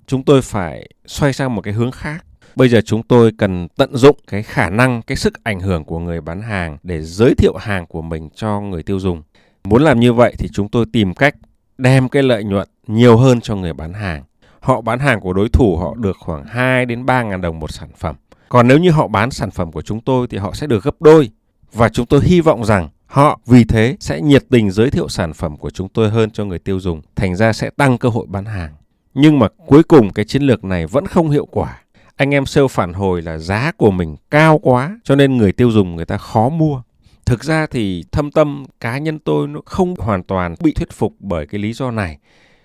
Chúng 0.08 0.24
tôi 0.24 0.42
phải 0.42 0.90
xoay 1.06 1.34
sang 1.34 1.56
một 1.56 1.62
cái 1.62 1.74
hướng 1.74 1.92
khác. 1.92 2.26
Bây 2.56 2.70
giờ 2.70 2.82
chúng 2.86 3.04
tôi 3.04 3.32
cần 3.38 3.68
tận 3.78 3.96
dụng 3.96 4.18
cái 4.28 4.44
khả 4.44 4.70
năng, 4.70 5.02
cái 5.02 5.18
sức 5.18 5.44
ảnh 5.44 5.60
hưởng 5.60 5.84
của 5.84 6.00
người 6.00 6.22
bán 6.22 6.42
hàng 6.42 6.78
để 6.84 7.02
giới 7.02 7.36
thiệu 7.36 7.56
hàng 7.58 7.86
của 7.86 8.02
mình 8.02 8.30
cho 8.36 8.62
người 8.62 8.84
tiêu 8.84 9.00
dùng. 9.00 9.22
Muốn 9.64 9.84
làm 9.84 10.00
như 10.00 10.14
vậy 10.14 10.36
thì 10.38 10.50
chúng 10.54 10.70
tôi 10.70 10.86
tìm 10.94 11.14
cách 11.14 11.36
đem 11.78 12.10
cái 12.10 12.24
lợi 12.24 12.44
nhuận 12.44 12.68
nhiều 12.88 13.18
hơn 13.18 13.42
cho 13.42 13.56
người 13.56 13.74
bán 13.74 13.94
hàng. 13.94 14.24
Họ 14.60 14.82
bán 14.82 15.00
hàng 15.00 15.20
của 15.20 15.34
đối 15.34 15.50
thủ 15.50 15.78
họ 15.78 15.96
được 15.96 16.18
khoảng 16.20 16.46
2 16.46 16.86
đến 16.86 17.06
3 17.06 17.24
ngàn 17.24 17.42
đồng 17.42 17.60
một 17.60 17.72
sản 17.72 17.90
phẩm. 17.98 18.16
Còn 18.50 18.68
nếu 18.68 18.80
như 18.80 18.92
họ 18.92 19.08
bán 19.08 19.32
sản 19.32 19.52
phẩm 19.52 19.72
của 19.72 19.82
chúng 19.82 20.02
tôi 20.02 20.28
thì 20.28 20.38
họ 20.38 20.54
sẽ 20.54 20.68
được 20.68 20.84
gấp 20.84 21.02
đôi. 21.02 21.30
Và 21.74 21.90
chúng 21.90 22.06
tôi 22.06 22.22
hy 22.24 22.42
vọng 22.42 22.66
rằng 22.66 22.90
Họ 23.14 23.40
vì 23.46 23.64
thế 23.64 23.98
sẽ 24.00 24.22
nhiệt 24.22 24.44
tình 24.50 24.72
giới 24.72 24.90
thiệu 24.90 25.08
sản 25.08 25.34
phẩm 25.34 25.58
của 25.58 25.70
chúng 25.70 25.90
tôi 25.90 26.10
hơn 26.10 26.32
cho 26.32 26.46
người 26.46 26.60
tiêu 26.60 26.80
dùng, 26.80 27.02
thành 27.16 27.36
ra 27.36 27.54
sẽ 27.54 27.70
tăng 27.70 27.98
cơ 27.98 28.10
hội 28.10 28.26
bán 28.30 28.46
hàng. 28.46 28.74
Nhưng 29.14 29.40
mà 29.40 29.48
cuối 29.68 29.84
cùng 29.84 30.14
cái 30.14 30.26
chiến 30.26 30.44
lược 30.44 30.64
này 30.64 30.88
vẫn 30.88 31.08
không 31.08 31.30
hiệu 31.30 31.46
quả. 31.46 31.82
Anh 32.16 32.34
em 32.34 32.46
sale 32.46 32.68
phản 32.68 32.94
hồi 32.94 33.22
là 33.22 33.38
giá 33.38 33.72
của 33.78 33.92
mình 33.92 34.16
cao 34.32 34.60
quá 34.60 35.00
cho 35.04 35.16
nên 35.16 35.38
người 35.38 35.52
tiêu 35.52 35.72
dùng 35.72 35.96
người 35.96 36.06
ta 36.06 36.18
khó 36.18 36.50
mua. 36.50 36.82
Thực 37.26 37.44
ra 37.44 37.66
thì 37.66 38.06
thâm 38.12 38.32
tâm 38.32 38.66
cá 38.80 38.98
nhân 38.98 39.20
tôi 39.20 39.48
nó 39.48 39.60
không 39.66 39.96
hoàn 39.98 40.24
toàn 40.24 40.56
bị 40.60 40.74
thuyết 40.74 40.92
phục 40.92 41.16
bởi 41.20 41.48
cái 41.48 41.62
lý 41.62 41.74
do 41.74 41.92
này. 41.92 42.18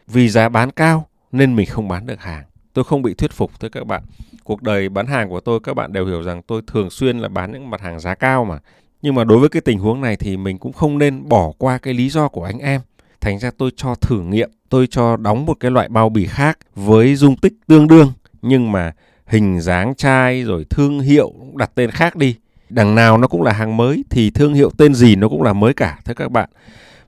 Vì 0.06 0.28
giá 0.28 0.48
bán 0.48 0.70
cao 0.70 1.06
nên 1.32 1.56
mình 1.56 1.66
không 1.66 1.88
bán 1.88 2.06
được 2.06 2.20
hàng. 2.20 2.44
Tôi 2.72 2.84
không 2.84 3.02
bị 3.02 3.14
thuyết 3.14 3.32
phục 3.32 3.60
thưa 3.60 3.68
các 3.68 3.86
bạn. 3.86 4.02
Cuộc 4.44 4.62
đời 4.62 4.88
bán 4.88 5.06
hàng 5.06 5.28
của 5.28 5.40
tôi 5.40 5.60
các 5.60 5.74
bạn 5.74 5.92
đều 5.92 6.06
hiểu 6.06 6.22
rằng 6.22 6.42
tôi 6.42 6.62
thường 6.66 6.90
xuyên 6.90 7.18
là 7.18 7.28
bán 7.28 7.52
những 7.52 7.70
mặt 7.70 7.80
hàng 7.80 8.00
giá 8.00 8.14
cao 8.14 8.44
mà. 8.44 8.58
Nhưng 9.02 9.14
mà 9.14 9.24
đối 9.24 9.38
với 9.38 9.48
cái 9.48 9.62
tình 9.62 9.78
huống 9.78 10.00
này 10.00 10.16
thì 10.16 10.36
mình 10.36 10.58
cũng 10.58 10.72
không 10.72 10.98
nên 10.98 11.28
bỏ 11.28 11.52
qua 11.58 11.78
cái 11.78 11.94
lý 11.94 12.08
do 12.08 12.28
của 12.28 12.44
anh 12.44 12.58
em. 12.58 12.80
Thành 13.20 13.38
ra 13.38 13.50
tôi 13.58 13.70
cho 13.76 13.94
thử 13.94 14.20
nghiệm, 14.20 14.50
tôi 14.68 14.86
cho 14.86 15.16
đóng 15.16 15.46
một 15.46 15.54
cái 15.60 15.70
loại 15.70 15.88
bao 15.88 16.08
bì 16.08 16.26
khác 16.26 16.58
với 16.74 17.14
dung 17.14 17.36
tích 17.36 17.52
tương 17.66 17.88
đương 17.88 18.12
nhưng 18.42 18.72
mà 18.72 18.92
hình 19.26 19.60
dáng 19.60 19.94
chai 19.94 20.42
rồi 20.42 20.64
thương 20.70 21.00
hiệu 21.00 21.32
đặt 21.54 21.70
tên 21.74 21.90
khác 21.90 22.16
đi. 22.16 22.36
Đằng 22.70 22.94
nào 22.94 23.18
nó 23.18 23.28
cũng 23.28 23.42
là 23.42 23.52
hàng 23.52 23.76
mới 23.76 24.04
thì 24.10 24.30
thương 24.30 24.54
hiệu 24.54 24.70
tên 24.78 24.94
gì 24.94 25.16
nó 25.16 25.28
cũng 25.28 25.42
là 25.42 25.52
mới 25.52 25.74
cả 25.74 25.98
thưa 26.04 26.14
các 26.14 26.30
bạn. 26.30 26.48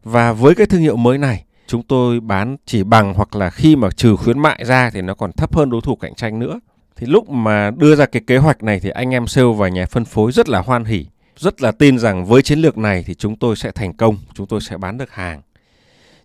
Và 0.04 0.32
với 0.32 0.54
cái 0.54 0.66
thương 0.66 0.80
hiệu 0.80 0.96
mới 0.96 1.18
này 1.18 1.44
chúng 1.66 1.82
tôi 1.82 2.20
bán 2.20 2.56
chỉ 2.66 2.84
bằng 2.84 3.14
hoặc 3.14 3.36
là 3.36 3.50
khi 3.50 3.76
mà 3.76 3.90
trừ 3.90 4.16
khuyến 4.16 4.38
mại 4.38 4.64
ra 4.64 4.90
thì 4.90 5.02
nó 5.02 5.14
còn 5.14 5.32
thấp 5.32 5.56
hơn 5.56 5.70
đối 5.70 5.80
thủ 5.80 5.96
cạnh 5.96 6.14
tranh 6.14 6.38
nữa. 6.38 6.60
Thì 6.96 7.06
lúc 7.06 7.28
mà 7.28 7.70
đưa 7.70 7.96
ra 7.96 8.06
cái 8.06 8.22
kế 8.26 8.36
hoạch 8.36 8.62
này 8.62 8.80
thì 8.80 8.90
anh 8.90 9.14
em 9.14 9.26
sale 9.26 9.52
và 9.56 9.68
nhà 9.68 9.86
phân 9.86 10.04
phối 10.04 10.32
rất 10.32 10.48
là 10.48 10.60
hoan 10.60 10.84
hỉ 10.84 11.06
rất 11.40 11.62
là 11.62 11.72
tin 11.72 11.98
rằng 11.98 12.24
với 12.24 12.42
chiến 12.42 12.58
lược 12.58 12.78
này 12.78 13.04
thì 13.06 13.14
chúng 13.14 13.36
tôi 13.36 13.56
sẽ 13.56 13.70
thành 13.70 13.92
công, 13.92 14.16
chúng 14.34 14.46
tôi 14.46 14.60
sẽ 14.60 14.76
bán 14.76 14.98
được 14.98 15.10
hàng. 15.10 15.42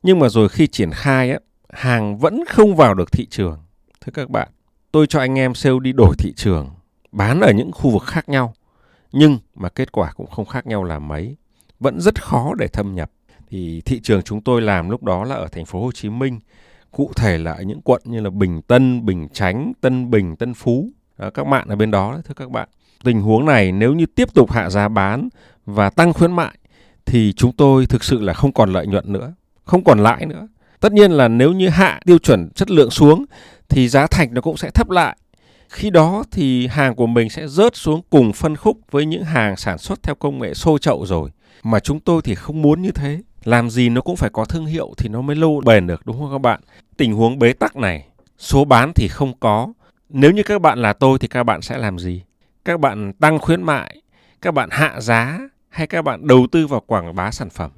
Nhưng 0.04 0.20
mà 0.20 0.30
rồi 0.30 0.50
khi 0.50 0.68
triển 0.68 0.92
khai 0.92 1.32
á, 1.32 1.40
hàng 1.70 2.18
vẫn 2.18 2.44
không 2.50 2.76
vào 2.76 2.94
được 2.94 3.12
thị 3.12 3.26
trường. 3.30 3.60
Thưa 4.02 4.12
các 4.14 4.30
bạn, 4.30 4.48
tôi 4.92 5.08
cho 5.08 5.20
anh 5.20 5.40
em 5.40 5.56
sale 5.56 5.76
đi 5.82 5.94
đổi 5.94 6.16
thị 6.20 6.34
trường, 6.36 6.70
bán 7.12 7.40
ở 7.40 7.52
những 7.52 7.72
khu 7.72 7.90
vực 7.90 8.04
khác 8.04 8.30
nhau. 8.30 8.54
Nhưng 9.12 9.38
mà 9.56 9.70
kết 9.70 9.92
quả 9.92 10.12
cũng 10.12 10.28
không 10.28 10.46
khác 10.46 10.68
nhau 10.68 10.84
là 10.84 11.00
mấy, 11.00 11.36
vẫn 11.80 12.02
rất 12.02 12.24
khó 12.24 12.54
để 12.58 12.68
thâm 12.68 12.96
nhập. 12.96 13.12
Thì 13.50 13.82
thị 13.82 14.00
trường 14.04 14.22
chúng 14.22 14.42
tôi 14.42 14.62
làm 14.62 14.90
lúc 14.90 15.04
đó 15.04 15.24
là 15.24 15.36
ở 15.36 15.48
thành 15.48 15.66
phố 15.66 15.84
Hồ 15.84 15.92
Chí 15.92 16.10
Minh, 16.10 16.40
cụ 16.92 17.12
thể 17.16 17.38
là 17.38 17.52
ở 17.52 17.64
những 17.64 17.82
quận 17.82 18.02
như 18.06 18.20
là 18.20 18.30
Bình 18.30 18.62
Tân, 18.62 19.06
Bình 19.06 19.28
Chánh, 19.34 19.74
Tân 19.82 20.12
Bình, 20.12 20.36
Tân 20.36 20.54
Phú. 20.54 20.90
Đó, 21.18 21.30
các 21.30 21.48
bạn 21.48 21.68
ở 21.68 21.76
bên 21.76 21.92
đó 21.92 22.22
thưa 22.26 22.34
các 22.34 22.52
bạn 22.52 22.70
tình 23.06 23.22
huống 23.22 23.46
này 23.46 23.72
nếu 23.72 23.94
như 23.94 24.06
tiếp 24.06 24.34
tục 24.34 24.52
hạ 24.52 24.70
giá 24.70 24.88
bán 24.88 25.30
và 25.66 25.90
tăng 25.90 26.14
khuyến 26.14 26.32
mại 26.32 26.58
thì 27.06 27.34
chúng 27.34 27.52
tôi 27.52 27.86
thực 27.86 28.04
sự 28.04 28.22
là 28.22 28.34
không 28.34 28.54
còn 28.54 28.74
lợi 28.74 28.88
nhuận 28.88 29.14
nữa, 29.14 29.34
không 29.64 29.84
còn 29.84 30.00
lãi 30.00 30.26
nữa. 30.26 30.48
Tất 30.80 30.94
nhiên 30.94 31.12
là 31.12 31.28
nếu 31.28 31.54
như 31.54 31.70
hạ 31.70 32.00
tiêu 32.06 32.18
chuẩn 32.18 32.50
chất 32.50 32.72
lượng 32.72 32.90
xuống 32.90 33.26
thì 33.70 33.88
giá 33.90 34.08
thành 34.08 34.34
nó 34.34 34.42
cũng 34.42 34.58
sẽ 34.58 34.70
thấp 34.70 34.90
lại. 34.90 35.18
Khi 35.70 35.90
đó 35.90 36.24
thì 36.32 36.68
hàng 36.68 36.96
của 36.96 37.08
mình 37.08 37.30
sẽ 37.30 37.48
rớt 37.48 37.76
xuống 37.76 38.02
cùng 38.10 38.34
phân 38.34 38.56
khúc 38.56 38.78
với 38.92 39.06
những 39.06 39.24
hàng 39.24 39.56
sản 39.58 39.78
xuất 39.78 40.04
theo 40.04 40.16
công 40.16 40.40
nghệ 40.40 40.54
xô 40.54 40.78
chậu 40.78 41.06
rồi. 41.06 41.30
Mà 41.64 41.80
chúng 41.80 42.00
tôi 42.00 42.22
thì 42.22 42.36
không 42.36 42.62
muốn 42.62 42.82
như 42.82 42.92
thế. 42.92 43.22
Làm 43.44 43.70
gì 43.70 43.90
nó 43.90 44.02
cũng 44.02 44.16
phải 44.16 44.30
có 44.30 44.46
thương 44.46 44.66
hiệu 44.66 44.94
thì 44.98 45.10
nó 45.10 45.22
mới 45.22 45.36
lâu 45.36 45.62
bền 45.66 45.88
được 45.88 46.02
đúng 46.06 46.20
không 46.20 46.32
các 46.32 46.42
bạn? 46.42 46.62
Tình 46.98 47.14
huống 47.14 47.40
bế 47.40 47.54
tắc 47.54 47.76
này, 47.76 48.06
số 48.38 48.66
bán 48.66 48.94
thì 48.94 49.08
không 49.08 49.34
có. 49.40 49.74
Nếu 50.10 50.32
như 50.32 50.44
các 50.44 50.62
bạn 50.62 50.82
là 50.82 50.94
tôi 50.94 51.20
thì 51.20 51.28
các 51.28 51.44
bạn 51.44 51.62
sẽ 51.62 51.78
làm 51.78 52.00
gì? 52.00 52.24
Các 52.66 52.80
bạn 52.80 53.14
tăng 53.14 53.40
khuyến 53.40 53.64
mại, 53.64 54.02
các 54.42 54.54
bạn 54.54 54.70
hạ 54.72 55.02
giá 55.02 55.40
hay 55.70 55.88
các 55.88 56.02
bạn 56.02 56.28
đầu 56.28 56.48
tư 56.52 56.68
vào 56.68 56.80
quảng 56.80 57.16
bá 57.16 57.32
sản 57.32 57.50
phẩm. 57.50 57.72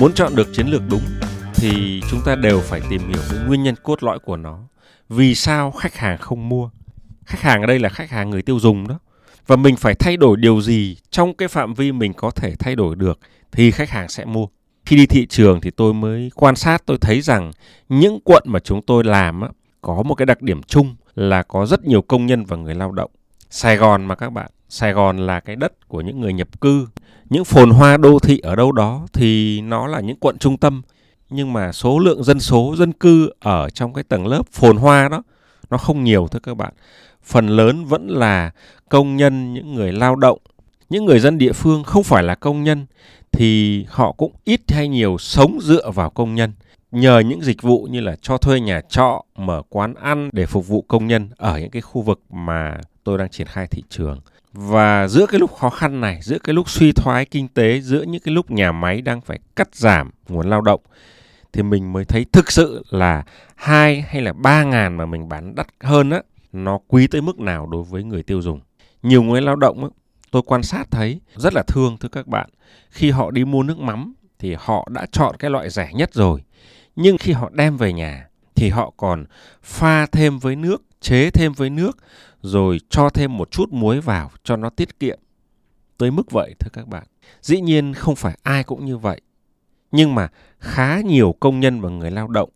muốn 0.00 0.12
chọn 0.14 0.36
được 0.36 0.48
chiến 0.52 0.66
lược 0.66 0.82
đúng 0.90 1.02
thì 1.54 2.00
chúng 2.10 2.20
ta 2.26 2.34
đều 2.34 2.60
phải 2.60 2.80
tìm 2.90 3.08
hiểu 3.08 3.22
cái 3.30 3.38
nguyên 3.46 3.62
nhân 3.62 3.74
cốt 3.82 4.02
lõi 4.02 4.18
của 4.18 4.36
nó. 4.36 4.58
Vì 5.08 5.34
sao 5.34 5.70
khách 5.70 5.96
hàng 5.96 6.18
không 6.18 6.48
mua? 6.48 6.70
Khách 7.24 7.40
hàng 7.40 7.60
ở 7.60 7.66
đây 7.66 7.78
là 7.78 7.88
khách 7.88 8.10
hàng 8.10 8.30
người 8.30 8.42
tiêu 8.42 8.58
dùng 8.60 8.88
đó. 8.88 8.98
Và 9.46 9.56
mình 9.56 9.76
phải 9.76 9.94
thay 9.94 10.16
đổi 10.16 10.36
điều 10.36 10.60
gì 10.60 10.96
trong 11.10 11.34
cái 11.34 11.48
phạm 11.48 11.74
vi 11.74 11.92
mình 11.92 12.12
có 12.12 12.30
thể 12.30 12.54
thay 12.58 12.76
đổi 12.76 12.96
được 12.96 13.18
thì 13.52 13.70
khách 13.70 13.90
hàng 13.90 14.08
sẽ 14.08 14.24
mua? 14.24 14.46
Khi 14.86 14.96
đi 14.96 15.06
thị 15.06 15.26
trường 15.26 15.60
thì 15.60 15.70
tôi 15.70 15.94
mới 15.94 16.30
quan 16.34 16.56
sát 16.56 16.82
tôi 16.86 16.98
thấy 17.00 17.20
rằng 17.20 17.50
những 17.88 18.20
quận 18.24 18.42
mà 18.46 18.58
chúng 18.58 18.82
tôi 18.82 19.04
làm 19.04 19.40
á, 19.40 19.48
có 19.80 20.02
một 20.02 20.14
cái 20.14 20.26
đặc 20.26 20.42
điểm 20.42 20.62
chung 20.62 20.94
là 21.14 21.42
có 21.42 21.66
rất 21.66 21.84
nhiều 21.84 22.02
công 22.02 22.26
nhân 22.26 22.44
và 22.44 22.56
người 22.56 22.74
lao 22.74 22.92
động. 22.92 23.10
Sài 23.50 23.76
gòn 23.76 24.04
mà 24.04 24.14
các 24.14 24.30
bạn 24.30 24.50
sài 24.68 24.92
gòn 24.92 25.16
là 25.16 25.40
cái 25.40 25.56
đất 25.56 25.88
của 25.88 26.00
những 26.00 26.20
người 26.20 26.32
nhập 26.32 26.60
cư. 26.60 26.88
Những 27.30 27.44
phồn 27.44 27.70
hoa 27.70 27.96
đô 27.96 28.18
thị 28.18 28.38
ở 28.38 28.56
đâu 28.56 28.72
đó 28.72 29.06
thì 29.12 29.60
nó 29.60 29.86
là 29.86 30.00
những 30.00 30.16
quận 30.20 30.38
trung 30.38 30.56
tâm 30.56 30.82
nhưng 31.30 31.52
mà 31.52 31.72
số 31.72 31.98
lượng 31.98 32.24
dân 32.24 32.40
số 32.40 32.74
dân 32.78 32.92
cư 32.92 33.30
ở 33.40 33.70
trong 33.70 33.94
cái 33.94 34.04
tầng 34.04 34.26
lớp 34.26 34.42
phồn 34.52 34.76
hoa 34.76 35.08
đó 35.08 35.22
nó 35.70 35.78
không 35.78 36.04
nhiều 36.04 36.28
thưa 36.30 36.38
các 36.38 36.56
bạn. 36.56 36.72
Phần 37.24 37.46
lớn 37.46 37.84
vẫn 37.84 38.08
là 38.08 38.50
công 38.88 39.16
nhân 39.16 39.54
những 39.54 39.74
người 39.74 39.92
lao 39.92 40.16
động. 40.16 40.38
Những 40.90 41.04
người 41.04 41.20
dân 41.20 41.38
địa 41.38 41.52
phương 41.52 41.84
không 41.84 42.02
phải 42.02 42.22
là 42.22 42.34
công 42.34 42.62
nhân 42.64 42.86
thì 43.32 43.84
họ 43.88 44.12
cũng 44.12 44.32
ít 44.44 44.60
hay 44.68 44.88
nhiều 44.88 45.18
sống 45.18 45.58
dựa 45.62 45.90
vào 45.90 46.10
công 46.10 46.34
nhân. 46.34 46.52
Nhờ 46.90 47.18
những 47.18 47.42
dịch 47.42 47.62
vụ 47.62 47.88
như 47.90 48.00
là 48.00 48.16
cho 48.22 48.38
thuê 48.38 48.60
nhà 48.60 48.80
trọ 48.80 49.24
mở 49.36 49.62
quán 49.68 49.94
ăn 49.94 50.30
để 50.32 50.46
phục 50.46 50.68
vụ 50.68 50.84
công 50.88 51.06
nhân 51.06 51.28
ở 51.36 51.58
những 51.58 51.70
cái 51.70 51.82
khu 51.82 52.02
vực 52.02 52.20
mà 52.30 52.80
tôi 53.04 53.18
đang 53.18 53.28
triển 53.28 53.46
khai 53.46 53.66
thị 53.66 53.82
trường. 53.88 54.20
Và 54.52 55.08
giữa 55.08 55.26
cái 55.26 55.40
lúc 55.40 55.54
khó 55.54 55.70
khăn 55.70 56.00
này 56.00 56.18
giữa 56.22 56.38
cái 56.38 56.54
lúc 56.54 56.70
suy 56.70 56.92
thoái 56.92 57.24
kinh 57.24 57.48
tế 57.48 57.80
giữa 57.80 58.02
những 58.02 58.22
cái 58.24 58.34
lúc 58.34 58.50
nhà 58.50 58.72
máy 58.72 59.00
đang 59.00 59.20
phải 59.20 59.38
cắt 59.56 59.74
giảm 59.74 60.10
nguồn 60.28 60.50
lao 60.50 60.60
động 60.60 60.80
thì 61.52 61.62
mình 61.62 61.92
mới 61.92 62.04
thấy 62.04 62.26
thực 62.32 62.52
sự 62.52 62.84
là 62.90 63.24
hai 63.56 64.00
hay 64.00 64.22
là 64.22 64.32
ba 64.32 64.64
ngàn 64.64 64.96
mà 64.96 65.06
mình 65.06 65.28
bán 65.28 65.54
đắt 65.54 65.66
hơn 65.80 66.10
á 66.10 66.22
nó 66.52 66.78
quý 66.88 67.06
tới 67.06 67.20
mức 67.20 67.38
nào 67.38 67.66
đối 67.66 67.82
với 67.82 68.04
người 68.04 68.22
tiêu 68.22 68.42
dùng. 68.42 68.60
Nhiều 69.02 69.22
người 69.22 69.42
lao 69.42 69.56
động 69.56 69.84
á, 69.84 69.90
tôi 70.32 70.42
quan 70.46 70.62
sát 70.62 70.90
thấy 70.90 71.20
rất 71.36 71.54
là 71.54 71.62
thương, 71.66 71.96
thưa 71.98 72.08
các 72.08 72.26
bạn. 72.26 72.50
Khi 72.90 73.10
họ 73.10 73.30
đi 73.30 73.44
mua 73.44 73.62
nước 73.62 73.78
mắm 73.78 74.14
thì 74.38 74.56
họ 74.58 74.88
đã 74.90 75.06
chọn 75.12 75.36
cái 75.38 75.50
loại 75.50 75.70
rẻ 75.70 75.90
nhất 75.94 76.14
rồi. 76.14 76.42
Nhưng 76.96 77.18
khi 77.18 77.32
họ 77.32 77.50
đem 77.52 77.76
về 77.76 77.92
nhà 77.92 78.28
thì 78.54 78.68
họ 78.68 78.92
còn 78.96 79.24
pha 79.62 80.06
thêm 80.06 80.38
với 80.38 80.56
nước, 80.56 80.82
chế 81.00 81.30
thêm 81.30 81.52
với 81.52 81.70
nước, 81.70 81.98
rồi 82.42 82.80
cho 82.90 83.08
thêm 83.08 83.36
một 83.36 83.50
chút 83.50 83.72
muối 83.72 84.00
vào 84.00 84.30
cho 84.44 84.56
nó 84.56 84.70
tiết 84.70 85.00
kiệm. 85.00 85.18
Tới 85.98 86.10
mức 86.10 86.30
vậy, 86.30 86.54
thưa 86.58 86.70
các 86.72 86.88
bạn. 86.88 87.04
Dĩ 87.40 87.60
nhiên 87.60 87.94
không 87.94 88.16
phải 88.16 88.38
ai 88.42 88.64
cũng 88.64 88.84
như 88.84 88.96
vậy. 88.96 89.20
Nhưng 89.90 90.14
mà 90.14 90.28
khá 90.58 91.00
nhiều 91.00 91.34
công 91.40 91.60
nhân 91.60 91.80
và 91.80 91.88
người 91.88 92.10
lao 92.10 92.28
động, 92.28 92.50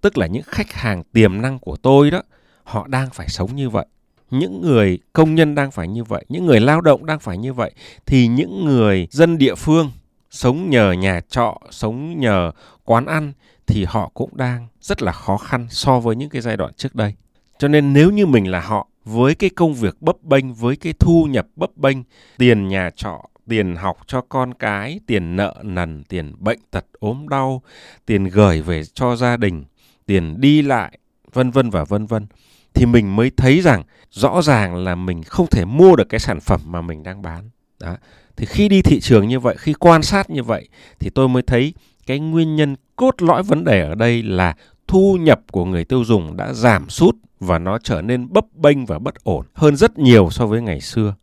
tức 0.00 0.18
là 0.18 0.26
những 0.26 0.42
khách 0.46 0.72
hàng 0.72 1.02
tiềm 1.04 1.42
năng 1.42 1.58
của 1.58 1.76
tôi 1.76 2.10
đó, 2.10 2.22
họ 2.64 2.86
đang 2.86 3.10
phải 3.10 3.28
sống 3.28 3.56
như 3.56 3.70
vậy 3.70 3.86
những 4.30 4.60
người 4.60 4.98
công 5.12 5.34
nhân 5.34 5.54
đang 5.54 5.70
phải 5.70 5.88
như 5.88 6.04
vậy, 6.04 6.24
những 6.28 6.46
người 6.46 6.60
lao 6.60 6.80
động 6.80 7.06
đang 7.06 7.18
phải 7.18 7.38
như 7.38 7.52
vậy, 7.52 7.72
thì 8.06 8.26
những 8.26 8.64
người 8.64 9.08
dân 9.10 9.38
địa 9.38 9.54
phương 9.54 9.90
sống 10.30 10.70
nhờ 10.70 10.92
nhà 10.92 11.20
trọ, 11.28 11.58
sống 11.70 12.20
nhờ 12.20 12.50
quán 12.84 13.06
ăn 13.06 13.32
thì 13.66 13.84
họ 13.84 14.10
cũng 14.14 14.36
đang 14.36 14.66
rất 14.80 15.02
là 15.02 15.12
khó 15.12 15.36
khăn 15.36 15.66
so 15.70 16.00
với 16.00 16.16
những 16.16 16.28
cái 16.28 16.42
giai 16.42 16.56
đoạn 16.56 16.72
trước 16.76 16.94
đây. 16.94 17.14
Cho 17.58 17.68
nên 17.68 17.92
nếu 17.92 18.10
như 18.10 18.26
mình 18.26 18.50
là 18.50 18.60
họ, 18.60 18.88
với 19.04 19.34
cái 19.34 19.50
công 19.50 19.74
việc 19.74 20.02
bấp 20.02 20.22
bênh, 20.22 20.54
với 20.54 20.76
cái 20.76 20.92
thu 20.98 21.24
nhập 21.30 21.46
bấp 21.56 21.76
bênh, 21.76 21.96
tiền 22.38 22.68
nhà 22.68 22.90
trọ, 22.96 23.20
tiền 23.48 23.76
học 23.76 23.98
cho 24.06 24.20
con 24.20 24.54
cái, 24.54 25.00
tiền 25.06 25.36
nợ 25.36 25.54
nần, 25.62 26.04
tiền 26.04 26.34
bệnh 26.38 26.58
tật 26.70 26.84
ốm 26.98 27.28
đau, 27.28 27.62
tiền 28.06 28.24
gửi 28.24 28.62
về 28.62 28.84
cho 28.84 29.16
gia 29.16 29.36
đình, 29.36 29.64
tiền 30.06 30.40
đi 30.40 30.62
lại, 30.62 30.98
vân 31.32 31.50
vân 31.50 31.70
và 31.70 31.84
vân 31.84 32.06
vân 32.06 32.26
thì 32.76 32.86
mình 32.86 33.16
mới 33.16 33.30
thấy 33.36 33.60
rằng 33.60 33.82
rõ 34.10 34.42
ràng 34.42 34.76
là 34.76 34.94
mình 34.94 35.22
không 35.22 35.46
thể 35.46 35.64
mua 35.64 35.96
được 35.96 36.08
cái 36.08 36.20
sản 36.20 36.40
phẩm 36.40 36.60
mà 36.64 36.80
mình 36.80 37.02
đang 37.02 37.22
bán 37.22 37.50
đó 37.80 37.96
thì 38.36 38.46
khi 38.46 38.68
đi 38.68 38.82
thị 38.82 39.00
trường 39.00 39.28
như 39.28 39.40
vậy 39.40 39.56
khi 39.58 39.72
quan 39.72 40.02
sát 40.02 40.30
như 40.30 40.42
vậy 40.42 40.68
thì 41.00 41.10
tôi 41.10 41.28
mới 41.28 41.42
thấy 41.42 41.74
cái 42.06 42.18
nguyên 42.18 42.56
nhân 42.56 42.76
cốt 42.96 43.22
lõi 43.22 43.42
vấn 43.42 43.64
đề 43.64 43.80
ở 43.80 43.94
đây 43.94 44.22
là 44.22 44.54
thu 44.88 45.16
nhập 45.20 45.40
của 45.52 45.64
người 45.64 45.84
tiêu 45.84 46.04
dùng 46.04 46.36
đã 46.36 46.52
giảm 46.52 46.88
sút 46.88 47.16
và 47.40 47.58
nó 47.58 47.78
trở 47.78 48.02
nên 48.02 48.32
bấp 48.32 48.44
bênh 48.54 48.86
và 48.86 48.98
bất 48.98 49.14
ổn 49.24 49.46
hơn 49.54 49.76
rất 49.76 49.98
nhiều 49.98 50.28
so 50.30 50.46
với 50.46 50.62
ngày 50.62 50.80
xưa. 50.80 51.14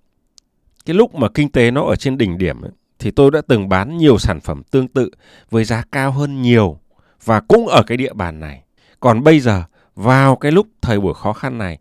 Cái 0.85 0.93
lúc 0.93 1.15
mà 1.15 1.27
kinh 1.33 1.51
tế 1.51 1.71
nó 1.71 1.83
ở 1.83 1.95
trên 1.95 2.17
đỉnh 2.17 2.37
điểm 2.37 2.61
ấy, 2.61 2.71
thì 2.99 3.11
tôi 3.11 3.31
đã 3.31 3.41
từng 3.47 3.69
bán 3.69 3.97
nhiều 3.97 4.17
sản 4.17 4.39
phẩm 4.39 4.63
tương 4.71 4.87
tự 4.87 5.09
với 5.49 5.63
giá 5.63 5.83
cao 5.91 6.11
hơn 6.11 6.41
nhiều 6.41 6.79
và 7.23 7.39
cũng 7.39 7.67
ở 7.67 7.83
cái 7.87 7.97
địa 7.97 8.13
bàn 8.13 8.39
này. 8.39 8.63
Còn 8.99 9.23
bây 9.23 9.39
giờ 9.39 9.63
vào 9.95 10.35
cái 10.35 10.51
lúc 10.51 10.67
thời 10.81 10.99
buổi 10.99 11.13
khó 11.13 11.33
khăn 11.33 11.57
này 11.57 11.77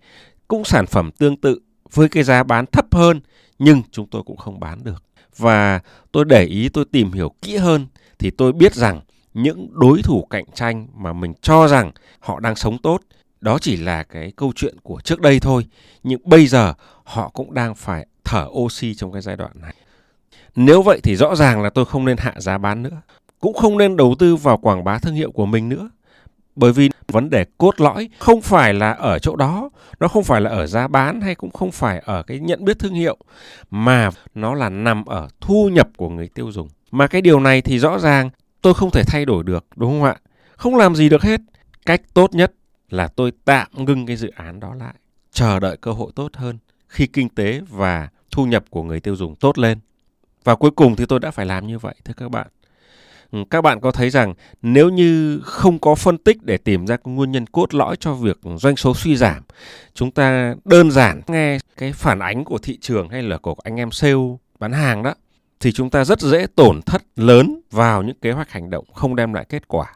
cũng 0.49 0.65
sản 0.65 0.87
phẩm 0.87 1.11
tương 1.11 1.37
tự 1.37 1.61
với 1.93 2.09
cái 2.09 2.23
giá 2.23 2.43
bán 2.43 2.67
thấp 2.67 2.95
hơn, 2.95 3.21
nhưng 3.59 3.83
chúng 3.91 4.07
tôi 4.07 4.23
cũng 4.23 4.37
không 4.37 4.61
bán 4.61 4.85
được. 4.85 5.05
Và 5.37 5.81
tôi 6.13 6.25
để 6.25 6.45
ý, 6.45 6.69
tôi 6.69 6.85
tìm 6.93 7.13
hiểu 7.13 7.35
kỹ 7.43 7.57
hơn 7.57 7.87
thì 8.19 8.31
tôi 8.31 8.53
biết 8.53 8.75
rằng 8.75 9.01
những 9.35 9.69
đối 9.73 10.03
thủ 10.03 10.27
cạnh 10.31 10.45
tranh 10.55 10.87
mà 10.95 11.13
mình 11.13 11.33
cho 11.43 11.69
rằng 11.69 11.93
họ 12.21 12.41
đang 12.41 12.57
sống 12.57 12.79
tốt, 12.79 13.01
đó 13.41 13.59
chỉ 13.59 13.77
là 13.77 14.03
cái 14.03 14.33
câu 14.37 14.53
chuyện 14.57 14.77
của 14.83 15.01
trước 15.01 15.21
đây 15.21 15.41
thôi, 15.41 15.67
nhưng 16.03 16.21
bây 16.25 16.47
giờ 16.47 16.75
họ 17.05 17.29
cũng 17.29 17.55
đang 17.55 17.75
phải 17.75 18.07
thở 18.25 18.47
oxy 18.51 18.95
trong 18.95 19.13
cái 19.13 19.23
giai 19.23 19.37
đoạn 19.37 19.53
này 19.55 19.75
nếu 20.57 20.83
vậy 20.83 21.01
thì 21.03 21.17
rõ 21.17 21.35
ràng 21.35 21.63
là 21.63 21.71
tôi 21.71 21.85
không 21.85 22.05
nên 22.05 22.17
hạ 22.17 22.35
giá 22.39 22.59
bán 22.59 22.83
nữa, 22.83 23.01
cũng 23.41 23.55
không 23.55 23.79
nên 23.79 23.97
đầu 23.97 24.15
tư 24.19 24.37
vào 24.37 24.57
quảng 24.57 24.85
bá 24.85 24.99
thương 24.99 25.15
hiệu 25.15 25.31
của 25.31 25.47
mình 25.47 25.69
nữa, 25.69 25.91
bởi 26.57 26.73
vì 26.73 26.91
vấn 27.13 27.31
đề 27.31 27.45
cốt 27.59 27.81
lõi 27.81 28.09
không 28.19 28.41
phải 28.41 28.75
là 28.75 28.93
ở 28.93 29.19
chỗ 29.19 29.37
đó, 29.37 29.71
nó 30.01 30.09
không 30.09 30.25
phải 30.25 30.41
là 30.41 30.51
ở 30.51 30.67
giá 30.67 30.89
bán 30.89 31.21
hay 31.21 31.35
cũng 31.35 31.51
không 31.51 31.71
phải 31.73 32.03
ở 32.05 32.23
cái 32.23 32.39
nhận 32.39 32.65
biết 32.65 32.79
thương 32.79 32.95
hiệu, 32.95 33.17
mà 33.71 34.11
nó 34.35 34.55
là 34.55 34.69
nằm 34.69 35.05
ở 35.05 35.29
thu 35.41 35.69
nhập 35.73 35.89
của 35.97 36.09
người 36.09 36.29
tiêu 36.29 36.53
dùng. 36.53 36.69
Mà 36.91 37.07
cái 37.07 37.23
điều 37.23 37.41
này 37.41 37.63
thì 37.63 37.79
rõ 37.79 37.99
ràng 37.99 38.31
tôi 38.63 38.75
không 38.75 38.91
thể 38.91 39.03
thay 39.07 39.25
đổi 39.25 39.45
được, 39.45 39.67
đúng 39.77 39.91
không 39.91 40.03
ạ? 40.03 40.17
Không 40.57 40.77
làm 40.77 40.95
gì 40.95 41.09
được 41.09 41.23
hết. 41.23 41.41
Cách 41.87 42.03
tốt 42.15 42.35
nhất 42.35 42.53
là 42.91 43.09
tôi 43.09 43.33
tạm 43.45 43.69
ngưng 43.73 44.07
cái 44.07 44.17
dự 44.17 44.31
án 44.37 44.61
đó 44.61 44.75
lại, 44.75 44.95
chờ 45.33 45.61
đợi 45.61 45.77
cơ 45.77 45.93
hội 45.93 46.13
tốt 46.15 46.31
hơn 46.35 46.59
khi 46.89 47.07
kinh 47.07 47.29
tế 47.29 47.61
và 47.69 48.09
thu 48.31 48.47
nhập 48.47 48.65
của 48.71 48.83
người 48.83 49.01
tiêu 49.01 49.17
dùng 49.17 49.35
tốt 49.35 49.59
lên. 49.59 49.79
Và 50.45 50.55
cuối 50.55 50.71
cùng 50.71 50.97
thì 50.97 51.07
tôi 51.07 51.21
đã 51.21 51.31
phải 51.31 51.47
làm 51.47 51.67
như 51.67 51.79
vậy, 51.79 51.95
thưa 52.05 52.15
các 52.17 52.31
bạn. 52.31 52.47
Ừ, 53.33 53.39
các 53.51 53.61
bạn 53.61 53.81
có 53.81 53.91
thấy 53.91 54.11
rằng 54.11 54.35
nếu 54.63 54.89
như 54.89 55.41
không 55.45 55.79
có 55.79 55.95
phân 55.95 56.19
tích 56.19 56.43
để 56.43 56.57
tìm 56.57 56.87
ra 56.87 56.97
nguyên 57.05 57.33
nhân 57.33 57.47
cốt 57.47 57.75
lõi 57.75 57.97
cho 57.97 58.15
việc 58.15 58.39
doanh 58.57 58.77
số 58.77 58.95
suy 58.95 59.17
giảm 59.17 59.43
chúng 59.95 60.11
ta 60.11 60.55
đơn 60.65 60.91
giản 60.91 61.21
nghe 61.27 61.59
cái 61.77 61.93
phản 61.93 62.19
ánh 62.19 62.45
của 62.45 62.59
thị 62.59 62.79
trường 62.81 63.09
hay 63.09 63.23
là 63.23 63.39
của 63.39 63.55
anh 63.65 63.77
em 63.77 63.91
sale 63.91 64.15
bán 64.59 64.73
hàng 64.73 65.03
đó 65.03 65.15
thì 65.61 65.73
chúng 65.73 65.91
ta 65.91 66.05
rất 66.05 66.21
dễ 66.21 66.47
tổn 66.55 66.83
thất 66.83 67.03
lớn 67.17 67.61
vào 67.71 68.03
những 68.03 68.17
kế 68.21 68.33
hoạch 68.33 68.51
hành 68.51 68.71
động 68.71 68.85
không 68.95 69.17
đem 69.17 69.33
lại 69.33 69.47
kết 69.49 69.69
quả 69.69 69.87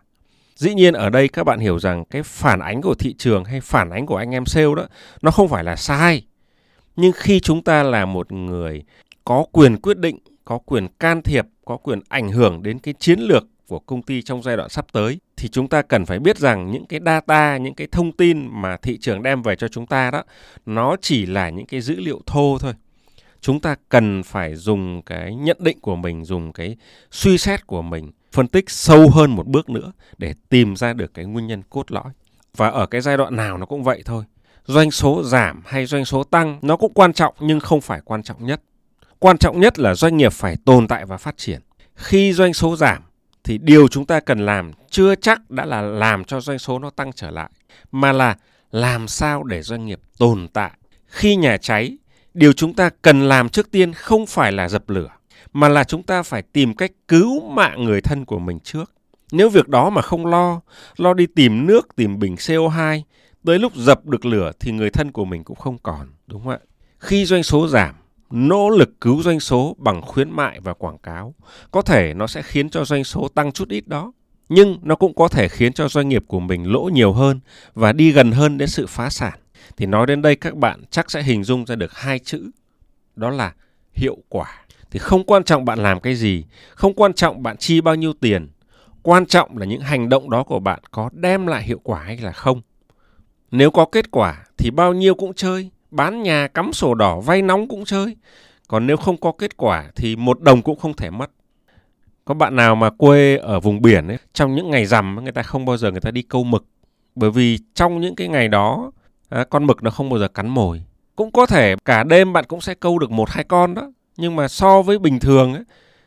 Dĩ 0.57 0.75
nhiên 0.75 0.95
ở 0.95 1.11
đây 1.11 1.29
các 1.29 1.45
bạn 1.45 1.59
hiểu 1.59 1.79
rằng 1.79 2.05
cái 2.05 2.23
phản 2.23 2.61
ánh 2.61 2.83
của 2.83 2.95
thị 2.95 3.15
trường 3.19 3.45
hay 3.45 3.61
phản 3.61 3.91
ánh 3.91 4.07
của 4.07 4.17
anh 4.17 4.31
em 4.31 4.47
sale 4.47 4.75
đó 4.77 4.87
nó 5.23 5.31
không 5.31 5.49
phải 5.49 5.65
là 5.65 5.77
sai. 5.77 6.23
Nhưng 6.97 7.13
khi 7.13 7.41
chúng 7.41 7.65
ta 7.65 7.83
là 7.83 8.05
một 8.05 8.33
người 8.33 8.83
có 9.25 9.45
quyền 9.53 9.77
quyết 9.77 9.99
định, 9.99 10.19
có 10.47 10.59
quyền 10.59 10.89
can 10.89 11.23
thiệp, 11.23 11.47
có 11.65 11.77
quyền 11.77 12.01
ảnh 12.09 12.29
hưởng 12.29 12.63
đến 12.63 12.79
cái 12.79 12.95
chiến 12.99 13.21
lược 13.21 13.45
của 13.69 13.79
công 13.79 14.03
ty 14.03 14.23
trong 14.23 14.43
giai 14.43 14.57
đoạn 14.57 14.69
sắp 14.69 14.87
tới 14.93 15.21
thì 15.37 15.49
chúng 15.49 15.69
ta 15.69 15.83
cần 15.83 16.07
phải 16.07 16.19
biết 16.19 16.39
rằng 16.39 16.71
những 16.71 16.87
cái 16.87 17.01
data, 17.07 17.57
những 17.57 17.75
cái 17.75 17.87
thông 17.93 18.13
tin 18.13 18.49
mà 18.51 18.77
thị 18.77 18.99
trường 18.99 19.23
đem 19.23 19.43
về 19.43 19.57
cho 19.57 19.69
chúng 19.69 19.87
ta 19.87 20.11
đó 20.11 20.23
nó 20.67 20.97
chỉ 21.01 21.27
là 21.27 21.51
những 21.51 21.67
cái 21.67 21.81
dữ 21.81 21.97
liệu 21.97 22.21
thô 22.27 22.59
thôi. 22.61 22.73
Chúng 23.41 23.61
ta 23.61 23.77
cần 23.89 24.23
phải 24.23 24.55
dùng 24.55 25.03
cái 25.03 25.35
nhận 25.35 25.57
định 25.61 25.81
của 25.81 25.97
mình, 25.97 26.25
dùng 26.25 26.53
cái 26.53 26.77
suy 27.11 27.39
xét 27.39 27.67
của 27.67 27.83
mình 27.83 28.11
phân 28.33 28.49
tích 28.49 28.71
sâu 28.71 29.11
hơn 29.11 29.31
một 29.31 29.47
bước 29.47 29.71
nữa 29.71 29.93
để 30.19 30.35
tìm 30.49 30.77
ra 30.77 30.93
được 30.93 31.15
cái 31.15 31.25
nguyên 31.25 31.47
nhân 31.47 31.63
cốt 31.71 31.91
lõi. 31.91 32.13
Và 32.57 32.69
ở 32.69 32.87
cái 32.87 33.01
giai 33.01 33.17
đoạn 33.17 33.37
nào 33.37 33.59
nó 33.59 33.67
cũng 33.67 33.83
vậy 33.83 34.03
thôi. 34.05 34.25
Doanh 34.65 34.91
số 34.91 35.23
giảm 35.23 35.63
hay 35.67 35.87
doanh 35.87 36.05
số 36.05 36.25
tăng 36.25 36.59
nó 36.63 36.77
cũng 36.77 36.93
quan 36.95 37.13
trọng 37.13 37.35
nhưng 37.41 37.61
không 37.61 37.81
phải 37.81 38.01
quan 38.05 38.23
trọng 38.23 38.47
nhất. 38.47 38.61
Quan 39.19 39.39
trọng 39.39 39.61
nhất 39.61 39.79
là 39.79 39.95
doanh 39.95 40.17
nghiệp 40.17 40.33
phải 40.33 40.57
tồn 40.65 40.89
tại 40.89 41.05
và 41.07 41.17
phát 41.17 41.37
triển. 41.37 41.61
Khi 41.95 42.33
doanh 42.33 42.55
số 42.55 42.77
giảm 42.77 43.03
thì 43.45 43.59
điều 43.59 43.89
chúng 43.89 44.07
ta 44.07 44.21
cần 44.21 44.47
làm 44.47 44.73
chưa 44.91 45.15
chắc 45.15 45.51
đã 45.51 45.65
là 45.65 45.81
làm 45.81 46.25
cho 46.25 46.41
doanh 46.41 46.59
số 46.59 46.79
nó 46.79 46.91
tăng 46.91 47.13
trở 47.13 47.31
lại 47.31 47.51
mà 47.93 48.13
là 48.13 48.37
làm 48.71 49.09
sao 49.09 49.43
để 49.43 49.63
doanh 49.63 49.87
nghiệp 49.87 50.01
tồn 50.19 50.49
tại. 50.53 50.71
Khi 51.07 51.37
nhà 51.37 51.57
cháy, 51.57 51.99
điều 52.35 52.53
chúng 52.53 52.75
ta 52.75 52.91
cần 53.03 53.29
làm 53.29 53.49
trước 53.49 53.71
tiên 53.71 53.93
không 53.93 54.27
phải 54.27 54.53
là 54.53 54.69
dập 54.69 54.91
lửa 54.91 55.09
mà 55.53 55.69
là 55.69 55.85
chúng 55.85 56.03
ta 56.03 56.23
phải 56.23 56.43
tìm 56.43 56.75
cách 56.75 56.91
cứu 57.09 57.49
mạng 57.49 57.85
người 57.85 58.01
thân 58.01 58.25
của 58.25 58.39
mình 58.39 58.61
trước. 58.61 58.93
Nếu 59.33 59.49
việc 59.49 59.69
đó 59.69 59.91
mà 59.91 60.03
không 60.03 60.27
lo, 60.27 60.61
lo 60.97 61.15
đi 61.15 61.27
tìm 61.27 61.67
nước, 61.67 61.97
tìm 61.97 62.19
bình 62.19 62.35
CO2, 62.35 63.01
tới 63.45 63.59
lúc 63.59 63.75
dập 63.75 64.07
được 64.07 64.25
lửa 64.25 64.53
thì 64.61 64.73
người 64.73 64.91
thân 64.91 65.13
của 65.13 65.25
mình 65.25 65.45
cũng 65.45 65.57
không 65.57 65.79
còn, 65.79 66.09
đúng 66.27 66.43
không 66.45 66.53
ạ? 66.53 66.59
Khi 66.99 67.25
doanh 67.25 67.43
số 67.43 67.69
giảm 67.69 67.95
nỗ 68.31 68.71
lực 68.71 69.01
cứu 69.01 69.23
doanh 69.23 69.41
số 69.41 69.77
bằng 69.79 70.03
khuyến 70.03 70.31
mại 70.31 70.61
và 70.61 70.75
quảng 70.75 70.99
cáo. 70.99 71.35
Có 71.71 71.83
thể 71.83 72.15
nó 72.15 72.27
sẽ 72.27 72.43
khiến 72.43 72.71
cho 72.71 72.85
doanh 72.85 73.05
số 73.05 73.29
tăng 73.29 73.53
chút 73.53 73.69
ít 73.69 73.89
đó, 73.89 74.13
nhưng 74.49 74.79
nó 74.83 74.95
cũng 74.95 75.15
có 75.15 75.29
thể 75.29 75.49
khiến 75.49 75.73
cho 75.73 75.89
doanh 75.89 76.09
nghiệp 76.09 76.25
của 76.27 76.41
mình 76.41 76.73
lỗ 76.73 76.83
nhiều 76.83 77.13
hơn 77.13 77.41
và 77.75 77.93
đi 77.93 78.13
gần 78.13 78.33
hơn 78.33 78.59
đến 78.59 78.69
sự 78.69 78.87
phá 78.87 79.11
sản. 79.11 79.39
Thì 79.77 79.87
nói 79.87 80.07
đến 80.07 80.23
đây 80.23 80.37
các 80.37 80.55
bạn 80.55 80.83
chắc 80.91 81.11
sẽ 81.11 81.23
hình 81.23 81.45
dung 81.45 81.67
ra 81.67 81.75
được 81.75 81.93
hai 81.95 82.19
chữ, 82.19 82.51
đó 83.17 83.31
là 83.31 83.55
hiệu 83.93 84.17
quả. 84.29 84.47
Thì 84.91 84.99
không 84.99 85.25
quan 85.25 85.45
trọng 85.45 85.65
bạn 85.65 85.79
làm 85.79 86.01
cái 86.01 86.15
gì, 86.15 86.45
không 86.71 86.95
quan 86.95 87.13
trọng 87.13 87.43
bạn 87.43 87.57
chi 87.57 87.81
bao 87.81 87.95
nhiêu 87.95 88.13
tiền, 88.13 88.49
quan 89.03 89.27
trọng 89.27 89.59
là 89.59 89.67
những 89.67 89.81
hành 89.81 90.09
động 90.09 90.31
đó 90.31 90.43
của 90.43 90.61
bạn 90.61 90.81
có 90.91 91.11
đem 91.13 91.47
lại 91.47 91.63
hiệu 91.63 91.81
quả 91.83 92.01
hay 92.01 92.17
là 92.17 92.33
không. 92.33 92.61
Nếu 93.51 93.71
có 93.71 93.87
kết 93.93 94.11
quả 94.11 94.45
thì 94.57 94.71
bao 94.71 94.93
nhiêu 94.93 95.15
cũng 95.15 95.35
chơi, 95.35 95.71
bán 95.97 96.23
nhà 96.23 96.49
cắm 96.49 96.73
sổ 96.73 96.95
đỏ 96.95 97.21
vay 97.21 97.43
nóng 97.43 97.69
cũng 97.69 97.85
chơi. 97.85 98.17
Còn 98.69 98.87
nếu 98.87 98.97
không 98.97 99.17
có 99.17 99.33
kết 99.33 99.57
quả 99.57 99.91
thì 99.97 100.17
một 100.17 100.41
đồng 100.41 100.63
cũng 100.63 100.79
không 100.79 100.95
thể 100.95 101.11
mất. 101.11 101.31
Có 102.25 102.35
bạn 102.35 102.57
nào 102.57 102.77
mà 102.77 102.91
quê 102.91 103.37
ở 103.37 103.61
vùng 103.61 103.83
biển 103.83 104.09
ấy, 104.09 104.19
trong 104.33 104.55
những 104.55 104.71
ngày 104.71 104.87
rằm 104.87 105.25
người 105.25 105.33
ta 105.33 105.43
không 105.43 105.65
bao 105.65 105.77
giờ 105.77 105.91
người 105.91 106.01
ta 106.01 106.11
đi 106.11 106.23
câu 106.23 106.45
mực. 106.45 106.65
Bởi 107.15 107.31
vì 107.31 107.59
trong 107.75 108.01
những 108.01 108.15
cái 108.15 108.29
ngày 108.29 108.49
đó 108.49 108.91
à, 109.29 109.45
con 109.51 109.67
mực 109.67 109.83
nó 109.83 109.91
không 109.91 110.11
bao 110.11 110.19
giờ 110.19 110.29
cắn 110.29 110.49
mồi. 110.49 110.83
Cũng 111.17 111.31
có 111.31 111.47
thể 111.47 111.77
cả 111.85 112.05
đêm 112.05 112.33
bạn 112.33 112.45
cũng 112.49 112.61
sẽ 112.61 112.75
câu 112.75 112.99
được 112.99 113.11
một 113.11 113.31
hai 113.31 113.45
con 113.45 113.75
đó. 113.75 113.93
Nhưng 114.17 114.37
mà 114.37 114.49
so 114.49 114.83
với 114.83 114.99
bình 114.99 115.21
thường 115.21 115.55
ấy, 115.55 115.65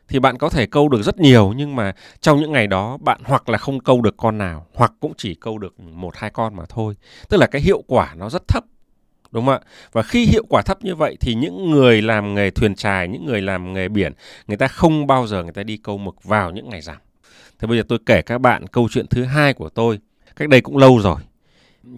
thì 0.09 0.19
bạn 0.19 0.37
có 0.37 0.49
thể 0.49 0.65
câu 0.65 0.89
được 0.89 1.01
rất 1.01 1.19
nhiều 1.19 1.53
nhưng 1.55 1.75
mà 1.75 1.93
trong 2.19 2.39
những 2.39 2.51
ngày 2.51 2.67
đó 2.67 2.97
bạn 2.97 3.21
hoặc 3.23 3.49
là 3.49 3.57
không 3.57 3.79
câu 3.79 4.01
được 4.01 4.17
con 4.17 4.37
nào 4.37 4.65
hoặc 4.73 4.93
cũng 4.99 5.13
chỉ 5.17 5.35
câu 5.35 5.57
được 5.57 5.79
một 5.79 6.15
hai 6.15 6.29
con 6.29 6.55
mà 6.55 6.63
thôi 6.69 6.95
tức 7.29 7.37
là 7.37 7.47
cái 7.47 7.61
hiệu 7.61 7.83
quả 7.87 8.13
nó 8.17 8.29
rất 8.29 8.47
thấp 8.47 8.63
đúng 9.31 9.45
không 9.45 9.53
ạ? 9.53 9.59
Và 9.91 10.03
khi 10.03 10.25
hiệu 10.25 10.43
quả 10.49 10.61
thấp 10.61 10.83
như 10.83 10.95
vậy 10.95 11.17
thì 11.19 11.33
những 11.33 11.69
người 11.71 12.01
làm 12.01 12.35
nghề 12.35 12.49
thuyền 12.49 12.75
trài 12.75 13.07
những 13.07 13.25
người 13.25 13.41
làm 13.41 13.73
nghề 13.73 13.87
biển, 13.87 14.13
người 14.47 14.57
ta 14.57 14.67
không 14.67 15.07
bao 15.07 15.27
giờ 15.27 15.43
người 15.43 15.53
ta 15.53 15.63
đi 15.63 15.77
câu 15.77 15.97
mực 15.97 16.23
vào 16.23 16.51
những 16.51 16.69
ngày 16.69 16.81
rằm. 16.81 16.97
Thế 17.59 17.67
bây 17.67 17.77
giờ 17.77 17.83
tôi 17.87 17.99
kể 18.05 18.21
các 18.21 18.37
bạn 18.37 18.67
câu 18.67 18.89
chuyện 18.91 19.07
thứ 19.07 19.23
hai 19.23 19.53
của 19.53 19.69
tôi. 19.69 19.99
Cách 20.35 20.49
đây 20.49 20.61
cũng 20.61 20.77
lâu 20.77 20.99
rồi. 20.99 21.21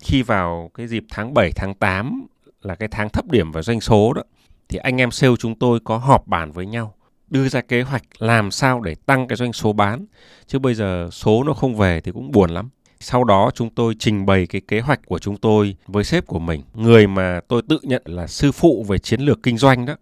Khi 0.02 0.22
vào 0.22 0.72
cái 0.74 0.88
dịp 0.88 1.04
tháng 1.10 1.34
7 1.34 1.52
tháng 1.56 1.74
8 1.74 2.28
là 2.62 2.76
cái 2.76 2.90
tháng 2.92 3.10
thấp 3.10 3.32
điểm 3.32 3.52
và 3.52 3.62
doanh 3.62 3.82
số 3.82 4.14
đó, 4.14 4.24
thì 4.70 4.78
anh 4.78 5.02
em 5.02 5.12
sale 5.12 5.34
chúng 5.40 5.56
tôi 5.56 5.80
có 5.84 5.98
họp 5.98 6.28
bàn 6.28 6.52
với 6.52 6.66
nhau, 6.66 6.96
đưa 7.30 7.50
ra 7.50 7.62
kế 7.62 7.82
hoạch 7.82 8.04
làm 8.20 8.52
sao 8.52 8.82
để 8.82 8.96
tăng 9.06 9.28
cái 9.28 9.36
doanh 9.36 9.54
số 9.54 9.74
bán. 9.74 10.06
Chứ 10.48 10.60
bây 10.60 10.74
giờ 10.74 11.10
số 11.12 11.44
nó 11.44 11.54
không 11.54 11.76
về 11.76 12.02
thì 12.02 12.12
cũng 12.12 12.32
buồn 12.32 12.50
lắm 12.50 12.70
sau 13.02 13.24
đó 13.24 13.52
chúng 13.56 13.70
tôi 13.70 13.96
trình 14.00 14.26
bày 14.26 14.48
cái 14.48 14.62
kế 14.68 14.80
hoạch 14.80 15.00
của 15.06 15.20
chúng 15.20 15.38
tôi 15.38 15.76
với 15.88 16.04
sếp 16.04 16.28
của 16.28 16.40
mình, 16.40 16.62
người 16.74 17.08
mà 17.08 17.40
tôi 17.48 17.62
tự 17.70 17.80
nhận 17.84 18.02
là 18.06 18.28
sư 18.28 18.52
phụ 18.52 18.86
về 18.88 18.98
chiến 18.98 19.22
lược 19.22 19.44
kinh 19.44 19.58
doanh 19.58 19.86
đó. 19.86 19.96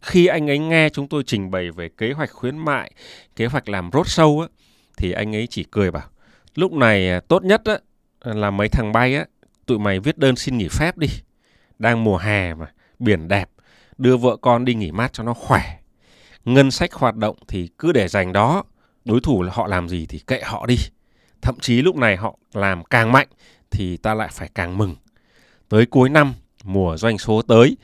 Khi 0.00 0.26
anh 0.26 0.50
ấy 0.50 0.58
nghe 0.58 0.88
chúng 0.88 1.08
tôi 1.08 1.22
trình 1.26 1.50
bày 1.50 1.70
về 1.70 1.88
kế 1.98 2.12
hoạch 2.12 2.30
khuyến 2.30 2.58
mại, 2.58 2.92
kế 3.36 3.46
hoạch 3.46 3.68
làm 3.68 3.90
rốt 3.92 4.08
sâu 4.08 4.40
á, 4.40 4.48
thì 4.96 5.12
anh 5.12 5.34
ấy 5.34 5.46
chỉ 5.46 5.64
cười 5.70 5.90
bảo, 5.90 6.08
lúc 6.54 6.72
này 6.72 7.08
à, 7.08 7.20
tốt 7.20 7.44
nhất 7.44 7.62
á 7.64 7.78
à, 8.20 8.32
là 8.34 8.50
mấy 8.50 8.68
thằng 8.68 8.92
bay 8.92 9.16
á, 9.16 9.24
tụi 9.66 9.78
mày 9.78 10.00
viết 10.00 10.18
đơn 10.18 10.36
xin 10.36 10.58
nghỉ 10.58 10.68
phép 10.68 10.98
đi. 10.98 11.08
Đang 11.78 12.04
mùa 12.04 12.16
hè 12.16 12.54
mà, 12.54 12.66
biển 12.98 13.28
đẹp, 13.28 13.50
đưa 13.98 14.16
vợ 14.16 14.36
con 14.36 14.64
đi 14.64 14.74
nghỉ 14.74 14.92
mát 14.92 15.12
cho 15.12 15.24
nó 15.24 15.34
khỏe. 15.34 15.78
Ngân 16.44 16.70
sách 16.70 16.92
hoạt 16.92 17.16
động 17.16 17.36
thì 17.48 17.68
cứ 17.78 17.92
để 17.92 18.08
dành 18.08 18.32
đó, 18.32 18.64
đối 19.04 19.20
thủ 19.20 19.44
họ 19.52 19.66
làm 19.66 19.88
gì 19.88 20.06
thì 20.06 20.18
kệ 20.18 20.40
họ 20.44 20.66
đi 20.66 20.76
thậm 21.44 21.54
chí 21.60 21.82
lúc 21.82 21.96
này 21.96 22.16
họ 22.16 22.38
làm 22.52 22.84
càng 22.84 23.12
mạnh 23.12 23.28
thì 23.70 23.96
ta 23.96 24.14
lại 24.14 24.28
phải 24.32 24.50
càng 24.54 24.78
mừng 24.78 24.96
tới 25.68 25.86
cuối 25.86 26.08
năm 26.08 26.34
mùa 26.64 26.96
doanh 26.96 27.18
số 27.18 27.42
tới 27.42 27.76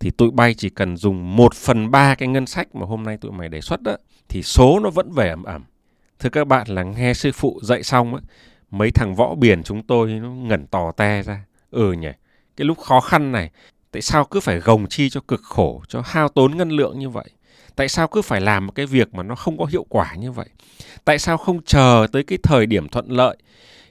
thì 0.00 0.10
tụi 0.10 0.30
bay 0.30 0.54
chỉ 0.54 0.70
cần 0.70 0.96
dùng 0.96 1.36
1 1.36 1.54
phần 1.54 1.90
3 1.90 2.14
cái 2.14 2.28
ngân 2.28 2.46
sách 2.46 2.74
mà 2.74 2.86
hôm 2.86 3.04
nay 3.04 3.16
tụi 3.16 3.32
mày 3.32 3.48
đề 3.48 3.60
xuất 3.60 3.82
đó 3.82 3.96
thì 4.28 4.42
số 4.42 4.80
nó 4.80 4.90
vẫn 4.90 5.12
về 5.12 5.28
ẩm 5.28 5.42
ẩm. 5.42 5.64
Thưa 6.18 6.30
các 6.30 6.46
bạn 6.46 6.66
là 6.68 6.82
nghe 6.82 7.14
sư 7.14 7.32
phụ 7.34 7.60
dạy 7.62 7.82
xong 7.82 8.14
á, 8.14 8.20
mấy 8.70 8.90
thằng 8.90 9.14
võ 9.14 9.34
biển 9.34 9.62
chúng 9.62 9.82
tôi 9.82 10.10
nó 10.10 10.30
ngẩn 10.30 10.66
tò 10.66 10.92
te 10.92 11.22
ra. 11.22 11.44
Ừ 11.70 11.92
nhỉ, 11.92 12.08
cái 12.56 12.64
lúc 12.64 12.78
khó 12.78 13.00
khăn 13.00 13.32
này, 13.32 13.50
tại 13.90 14.02
sao 14.02 14.24
cứ 14.24 14.40
phải 14.40 14.58
gồng 14.58 14.86
chi 14.86 15.10
cho 15.10 15.20
cực 15.28 15.42
khổ, 15.42 15.82
cho 15.88 16.02
hao 16.06 16.28
tốn 16.28 16.56
ngân 16.56 16.70
lượng 16.70 16.98
như 16.98 17.08
vậy? 17.08 17.30
Tại 17.78 17.88
sao 17.88 18.08
cứ 18.08 18.22
phải 18.22 18.40
làm 18.40 18.66
một 18.66 18.72
cái 18.74 18.86
việc 18.86 19.14
mà 19.14 19.22
nó 19.22 19.34
không 19.34 19.58
có 19.58 19.64
hiệu 19.64 19.86
quả 19.88 20.14
như 20.14 20.32
vậy? 20.32 20.48
Tại 21.04 21.18
sao 21.18 21.36
không 21.36 21.62
chờ 21.62 22.06
tới 22.12 22.22
cái 22.22 22.38
thời 22.42 22.66
điểm 22.66 22.88
thuận 22.88 23.10
lợi, 23.10 23.36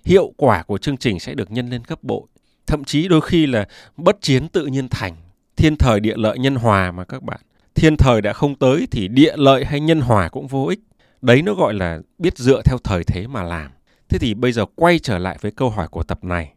hiệu 0.06 0.34
quả 0.38 0.64
của 0.64 0.78
chương 0.78 0.98
trình 0.98 1.20
sẽ 1.20 1.34
được 1.34 1.52
nhân 1.52 1.70
lên 1.70 1.82
gấp 1.88 2.04
bội? 2.04 2.22
Thậm 2.66 2.84
chí 2.84 3.08
đôi 3.08 3.22
khi 3.22 3.46
là 3.46 3.68
bất 3.98 4.18
chiến 4.22 4.48
tự 4.48 4.66
nhiên 4.66 4.90
thành, 4.90 5.16
thiên 5.56 5.76
thời 5.76 6.00
địa 6.00 6.14
lợi 6.18 6.40
nhân 6.40 6.56
hòa 6.56 6.92
mà 6.92 7.06
các 7.06 7.24
bạn. 7.24 7.40
Thiên 7.76 7.98
thời 7.98 8.22
đã 8.22 8.34
không 8.34 8.56
tới 8.56 8.88
thì 8.92 9.08
địa 9.08 9.34
lợi 9.36 9.66
hay 9.66 9.80
nhân 9.80 10.02
hòa 10.02 10.30
cũng 10.30 10.48
vô 10.48 10.66
ích. 10.66 10.80
Đấy 11.22 11.42
nó 11.42 11.54
gọi 11.54 11.74
là 11.74 12.00
biết 12.18 12.38
dựa 12.38 12.62
theo 12.66 12.78
thời 12.84 13.04
thế 13.04 13.28
mà 13.28 13.44
làm. 13.44 13.72
Thế 14.10 14.18
thì 14.20 14.34
bây 14.34 14.52
giờ 14.52 14.66
quay 14.76 15.00
trở 15.00 15.18
lại 15.18 15.38
với 15.42 15.52
câu 15.52 15.70
hỏi 15.70 15.88
của 15.88 16.04
tập 16.04 16.24
này. 16.24 16.54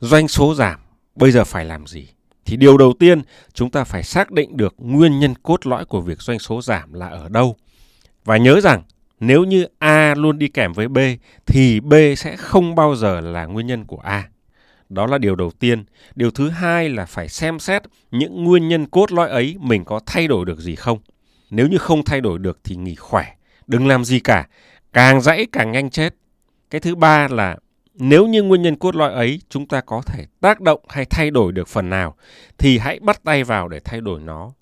Doanh 0.00 0.28
số 0.28 0.54
giảm, 0.54 0.80
bây 1.14 1.30
giờ 1.30 1.44
phải 1.44 1.64
làm 1.64 1.86
gì? 1.86 2.08
Thì 2.46 2.56
điều 2.56 2.76
đầu 2.76 2.92
tiên 2.98 3.22
chúng 3.52 3.70
ta 3.70 3.84
phải 3.84 4.02
xác 4.02 4.30
định 4.30 4.56
được 4.56 4.74
nguyên 4.78 5.18
nhân 5.18 5.34
cốt 5.42 5.66
lõi 5.66 5.84
của 5.84 6.00
việc 6.00 6.22
doanh 6.22 6.38
số 6.38 6.62
giảm 6.62 6.92
là 6.92 7.08
ở 7.08 7.28
đâu. 7.28 7.56
Và 8.24 8.36
nhớ 8.36 8.60
rằng 8.60 8.82
nếu 9.20 9.44
như 9.44 9.66
A 9.78 10.14
luôn 10.14 10.38
đi 10.38 10.48
kèm 10.48 10.72
với 10.72 10.88
B 10.88 10.98
thì 11.46 11.80
B 11.80 11.94
sẽ 12.16 12.36
không 12.36 12.74
bao 12.74 12.96
giờ 12.96 13.20
là 13.20 13.46
nguyên 13.46 13.66
nhân 13.66 13.84
của 13.84 13.98
A. 13.98 14.28
Đó 14.88 15.06
là 15.06 15.18
điều 15.18 15.36
đầu 15.36 15.50
tiên. 15.50 15.84
Điều 16.14 16.30
thứ 16.30 16.48
hai 16.48 16.88
là 16.88 17.06
phải 17.06 17.28
xem 17.28 17.58
xét 17.58 17.82
những 18.10 18.44
nguyên 18.44 18.68
nhân 18.68 18.86
cốt 18.86 19.12
lõi 19.12 19.30
ấy 19.30 19.56
mình 19.60 19.84
có 19.84 20.00
thay 20.06 20.28
đổi 20.28 20.44
được 20.44 20.60
gì 20.60 20.74
không. 20.74 20.98
Nếu 21.50 21.68
như 21.68 21.78
không 21.78 22.04
thay 22.04 22.20
đổi 22.20 22.38
được 22.38 22.58
thì 22.64 22.76
nghỉ 22.76 22.94
khỏe, 22.94 23.34
đừng 23.66 23.86
làm 23.86 24.04
gì 24.04 24.20
cả, 24.20 24.48
càng 24.92 25.20
dãy 25.20 25.46
càng 25.52 25.72
nhanh 25.72 25.90
chết. 25.90 26.14
Cái 26.70 26.80
thứ 26.80 26.94
ba 26.94 27.28
là 27.28 27.56
nếu 27.98 28.26
như 28.26 28.42
nguyên 28.42 28.62
nhân 28.62 28.76
cốt 28.76 28.96
lõi 28.96 29.12
ấy 29.12 29.40
chúng 29.48 29.66
ta 29.66 29.80
có 29.80 30.02
thể 30.06 30.26
tác 30.40 30.60
động 30.60 30.80
hay 30.88 31.04
thay 31.04 31.30
đổi 31.30 31.52
được 31.52 31.68
phần 31.68 31.90
nào 31.90 32.14
thì 32.58 32.78
hãy 32.78 32.98
bắt 33.00 33.24
tay 33.24 33.44
vào 33.44 33.68
để 33.68 33.80
thay 33.80 34.00
đổi 34.00 34.20
nó. 34.20 34.52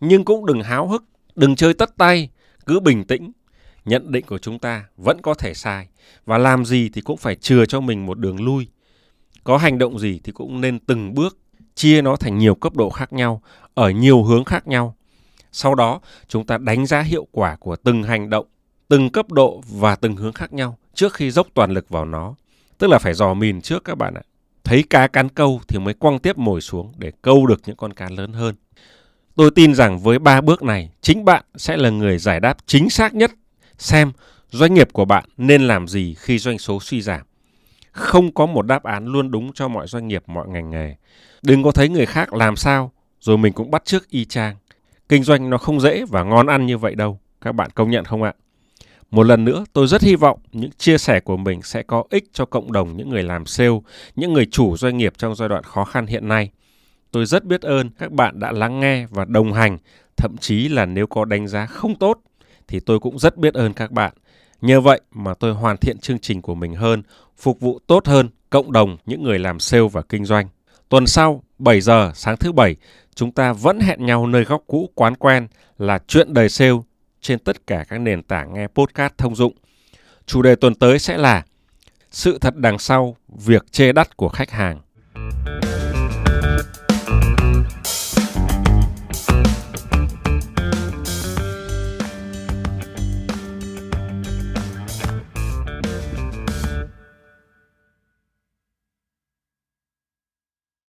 Nhưng 0.00 0.24
cũng 0.24 0.46
đừng 0.46 0.62
háo 0.62 0.88
hức, 0.88 1.04
đừng 1.34 1.56
chơi 1.56 1.74
tất 1.74 1.96
tay, 1.96 2.28
cứ 2.66 2.80
bình 2.80 3.04
tĩnh. 3.04 3.32
Nhận 3.84 4.12
định 4.12 4.26
của 4.26 4.38
chúng 4.38 4.58
ta 4.58 4.84
vẫn 4.96 5.22
có 5.22 5.34
thể 5.34 5.54
sai 5.54 5.88
và 6.26 6.38
làm 6.38 6.64
gì 6.64 6.90
thì 6.92 7.00
cũng 7.00 7.16
phải 7.16 7.36
chừa 7.36 7.66
cho 7.66 7.80
mình 7.80 8.06
một 8.06 8.18
đường 8.18 8.44
lui. 8.44 8.68
Có 9.44 9.56
hành 9.56 9.78
động 9.78 9.98
gì 9.98 10.20
thì 10.24 10.32
cũng 10.32 10.60
nên 10.60 10.78
từng 10.78 11.14
bước 11.14 11.38
chia 11.74 12.02
nó 12.02 12.16
thành 12.16 12.38
nhiều 12.38 12.54
cấp 12.54 12.76
độ 12.76 12.90
khác 12.90 13.12
nhau, 13.12 13.42
ở 13.74 13.90
nhiều 13.90 14.22
hướng 14.22 14.44
khác 14.44 14.66
nhau. 14.66 14.96
Sau 15.52 15.74
đó, 15.74 16.00
chúng 16.28 16.46
ta 16.46 16.58
đánh 16.58 16.86
giá 16.86 17.00
hiệu 17.00 17.26
quả 17.32 17.56
của 17.56 17.76
từng 17.76 18.02
hành 18.02 18.30
động, 18.30 18.46
từng 18.88 19.10
cấp 19.10 19.32
độ 19.32 19.62
và 19.70 19.96
từng 19.96 20.16
hướng 20.16 20.32
khác 20.32 20.52
nhau 20.52 20.78
trước 20.94 21.14
khi 21.14 21.30
dốc 21.30 21.46
toàn 21.54 21.70
lực 21.70 21.88
vào 21.88 22.04
nó. 22.04 22.34
Tức 22.80 22.90
là 22.90 22.98
phải 22.98 23.14
dò 23.14 23.34
mìn 23.34 23.60
trước 23.60 23.84
các 23.84 23.98
bạn 23.98 24.14
ạ. 24.14 24.22
Thấy 24.64 24.84
cá 24.90 25.06
cắn 25.06 25.28
câu 25.28 25.60
thì 25.68 25.78
mới 25.78 25.94
quăng 25.94 26.18
tiếp 26.18 26.38
mồi 26.38 26.60
xuống 26.60 26.92
để 26.98 27.12
câu 27.22 27.46
được 27.46 27.60
những 27.66 27.76
con 27.76 27.92
cá 27.92 28.08
lớn 28.08 28.32
hơn. 28.32 28.54
Tôi 29.36 29.50
tin 29.50 29.74
rằng 29.74 29.98
với 29.98 30.18
ba 30.18 30.40
bước 30.40 30.62
này, 30.62 30.90
chính 31.00 31.24
bạn 31.24 31.44
sẽ 31.56 31.76
là 31.76 31.90
người 31.90 32.18
giải 32.18 32.40
đáp 32.40 32.56
chính 32.66 32.90
xác 32.90 33.14
nhất 33.14 33.30
xem 33.78 34.12
doanh 34.50 34.74
nghiệp 34.74 34.92
của 34.92 35.04
bạn 35.04 35.24
nên 35.36 35.62
làm 35.62 35.88
gì 35.88 36.14
khi 36.18 36.38
doanh 36.38 36.58
số 36.58 36.80
suy 36.80 37.02
giảm. 37.02 37.20
Không 37.92 38.34
có 38.34 38.46
một 38.46 38.62
đáp 38.62 38.82
án 38.82 39.06
luôn 39.06 39.30
đúng 39.30 39.52
cho 39.52 39.68
mọi 39.68 39.86
doanh 39.86 40.08
nghiệp, 40.08 40.22
mọi 40.26 40.48
ngành 40.48 40.70
nghề. 40.70 40.94
Đừng 41.42 41.62
có 41.62 41.72
thấy 41.72 41.88
người 41.88 42.06
khác 42.06 42.32
làm 42.32 42.56
sao 42.56 42.92
rồi 43.20 43.38
mình 43.38 43.52
cũng 43.52 43.70
bắt 43.70 43.84
chước 43.84 44.08
y 44.08 44.24
chang. 44.24 44.56
Kinh 45.08 45.22
doanh 45.22 45.50
nó 45.50 45.58
không 45.58 45.80
dễ 45.80 46.04
và 46.08 46.22
ngon 46.22 46.46
ăn 46.46 46.66
như 46.66 46.78
vậy 46.78 46.94
đâu. 46.94 47.18
Các 47.40 47.52
bạn 47.52 47.70
công 47.74 47.90
nhận 47.90 48.04
không 48.04 48.22
ạ? 48.22 48.32
Một 49.10 49.22
lần 49.22 49.44
nữa, 49.44 49.64
tôi 49.72 49.86
rất 49.86 50.02
hy 50.02 50.14
vọng 50.14 50.38
những 50.52 50.70
chia 50.78 50.98
sẻ 50.98 51.20
của 51.20 51.36
mình 51.36 51.62
sẽ 51.62 51.82
có 51.82 52.04
ích 52.10 52.24
cho 52.32 52.44
cộng 52.44 52.72
đồng 52.72 52.96
những 52.96 53.08
người 53.08 53.22
làm 53.22 53.46
sale, 53.46 53.80
những 54.16 54.32
người 54.32 54.46
chủ 54.46 54.76
doanh 54.76 54.96
nghiệp 54.96 55.12
trong 55.18 55.34
giai 55.34 55.48
đoạn 55.48 55.64
khó 55.64 55.84
khăn 55.84 56.06
hiện 56.06 56.28
nay. 56.28 56.50
Tôi 57.10 57.26
rất 57.26 57.44
biết 57.44 57.62
ơn 57.62 57.90
các 57.98 58.12
bạn 58.12 58.40
đã 58.40 58.52
lắng 58.52 58.80
nghe 58.80 59.06
và 59.10 59.24
đồng 59.24 59.52
hành, 59.52 59.78
thậm 60.16 60.36
chí 60.36 60.68
là 60.68 60.86
nếu 60.86 61.06
có 61.06 61.24
đánh 61.24 61.48
giá 61.48 61.66
không 61.66 61.94
tốt 61.94 62.20
thì 62.68 62.80
tôi 62.80 63.00
cũng 63.00 63.18
rất 63.18 63.36
biết 63.36 63.54
ơn 63.54 63.72
các 63.72 63.90
bạn. 63.90 64.12
Nhờ 64.60 64.80
vậy 64.80 65.00
mà 65.10 65.34
tôi 65.34 65.54
hoàn 65.54 65.76
thiện 65.76 65.98
chương 65.98 66.18
trình 66.18 66.42
của 66.42 66.54
mình 66.54 66.74
hơn, 66.74 67.02
phục 67.36 67.60
vụ 67.60 67.78
tốt 67.86 68.06
hơn 68.06 68.28
cộng 68.50 68.72
đồng 68.72 68.96
những 69.06 69.22
người 69.22 69.38
làm 69.38 69.60
sale 69.60 69.88
và 69.92 70.02
kinh 70.02 70.24
doanh. 70.24 70.48
Tuần 70.88 71.06
sau, 71.06 71.42
7 71.58 71.80
giờ 71.80 72.12
sáng 72.14 72.36
thứ 72.36 72.52
bảy, 72.52 72.76
chúng 73.14 73.32
ta 73.32 73.52
vẫn 73.52 73.80
hẹn 73.80 74.06
nhau 74.06 74.26
nơi 74.26 74.44
góc 74.44 74.62
cũ 74.66 74.90
quán 74.94 75.14
quen 75.14 75.48
là 75.78 75.98
chuyện 76.06 76.34
đời 76.34 76.48
sale 76.48 76.76
trên 77.20 77.38
tất 77.38 77.66
cả 77.66 77.84
các 77.88 77.98
nền 77.98 78.22
tảng 78.22 78.54
nghe 78.54 78.66
podcast 78.66 79.12
thông 79.18 79.36
dụng. 79.36 79.52
Chủ 80.26 80.42
đề 80.42 80.54
tuần 80.54 80.74
tới 80.74 80.98
sẽ 80.98 81.18
là 81.18 81.42
sự 82.10 82.38
thật 82.38 82.56
đằng 82.56 82.78
sau 82.78 83.16
việc 83.28 83.72
chê 83.72 83.92
đắt 83.92 84.16
của 84.16 84.28
khách 84.28 84.50
hàng. 84.50 84.80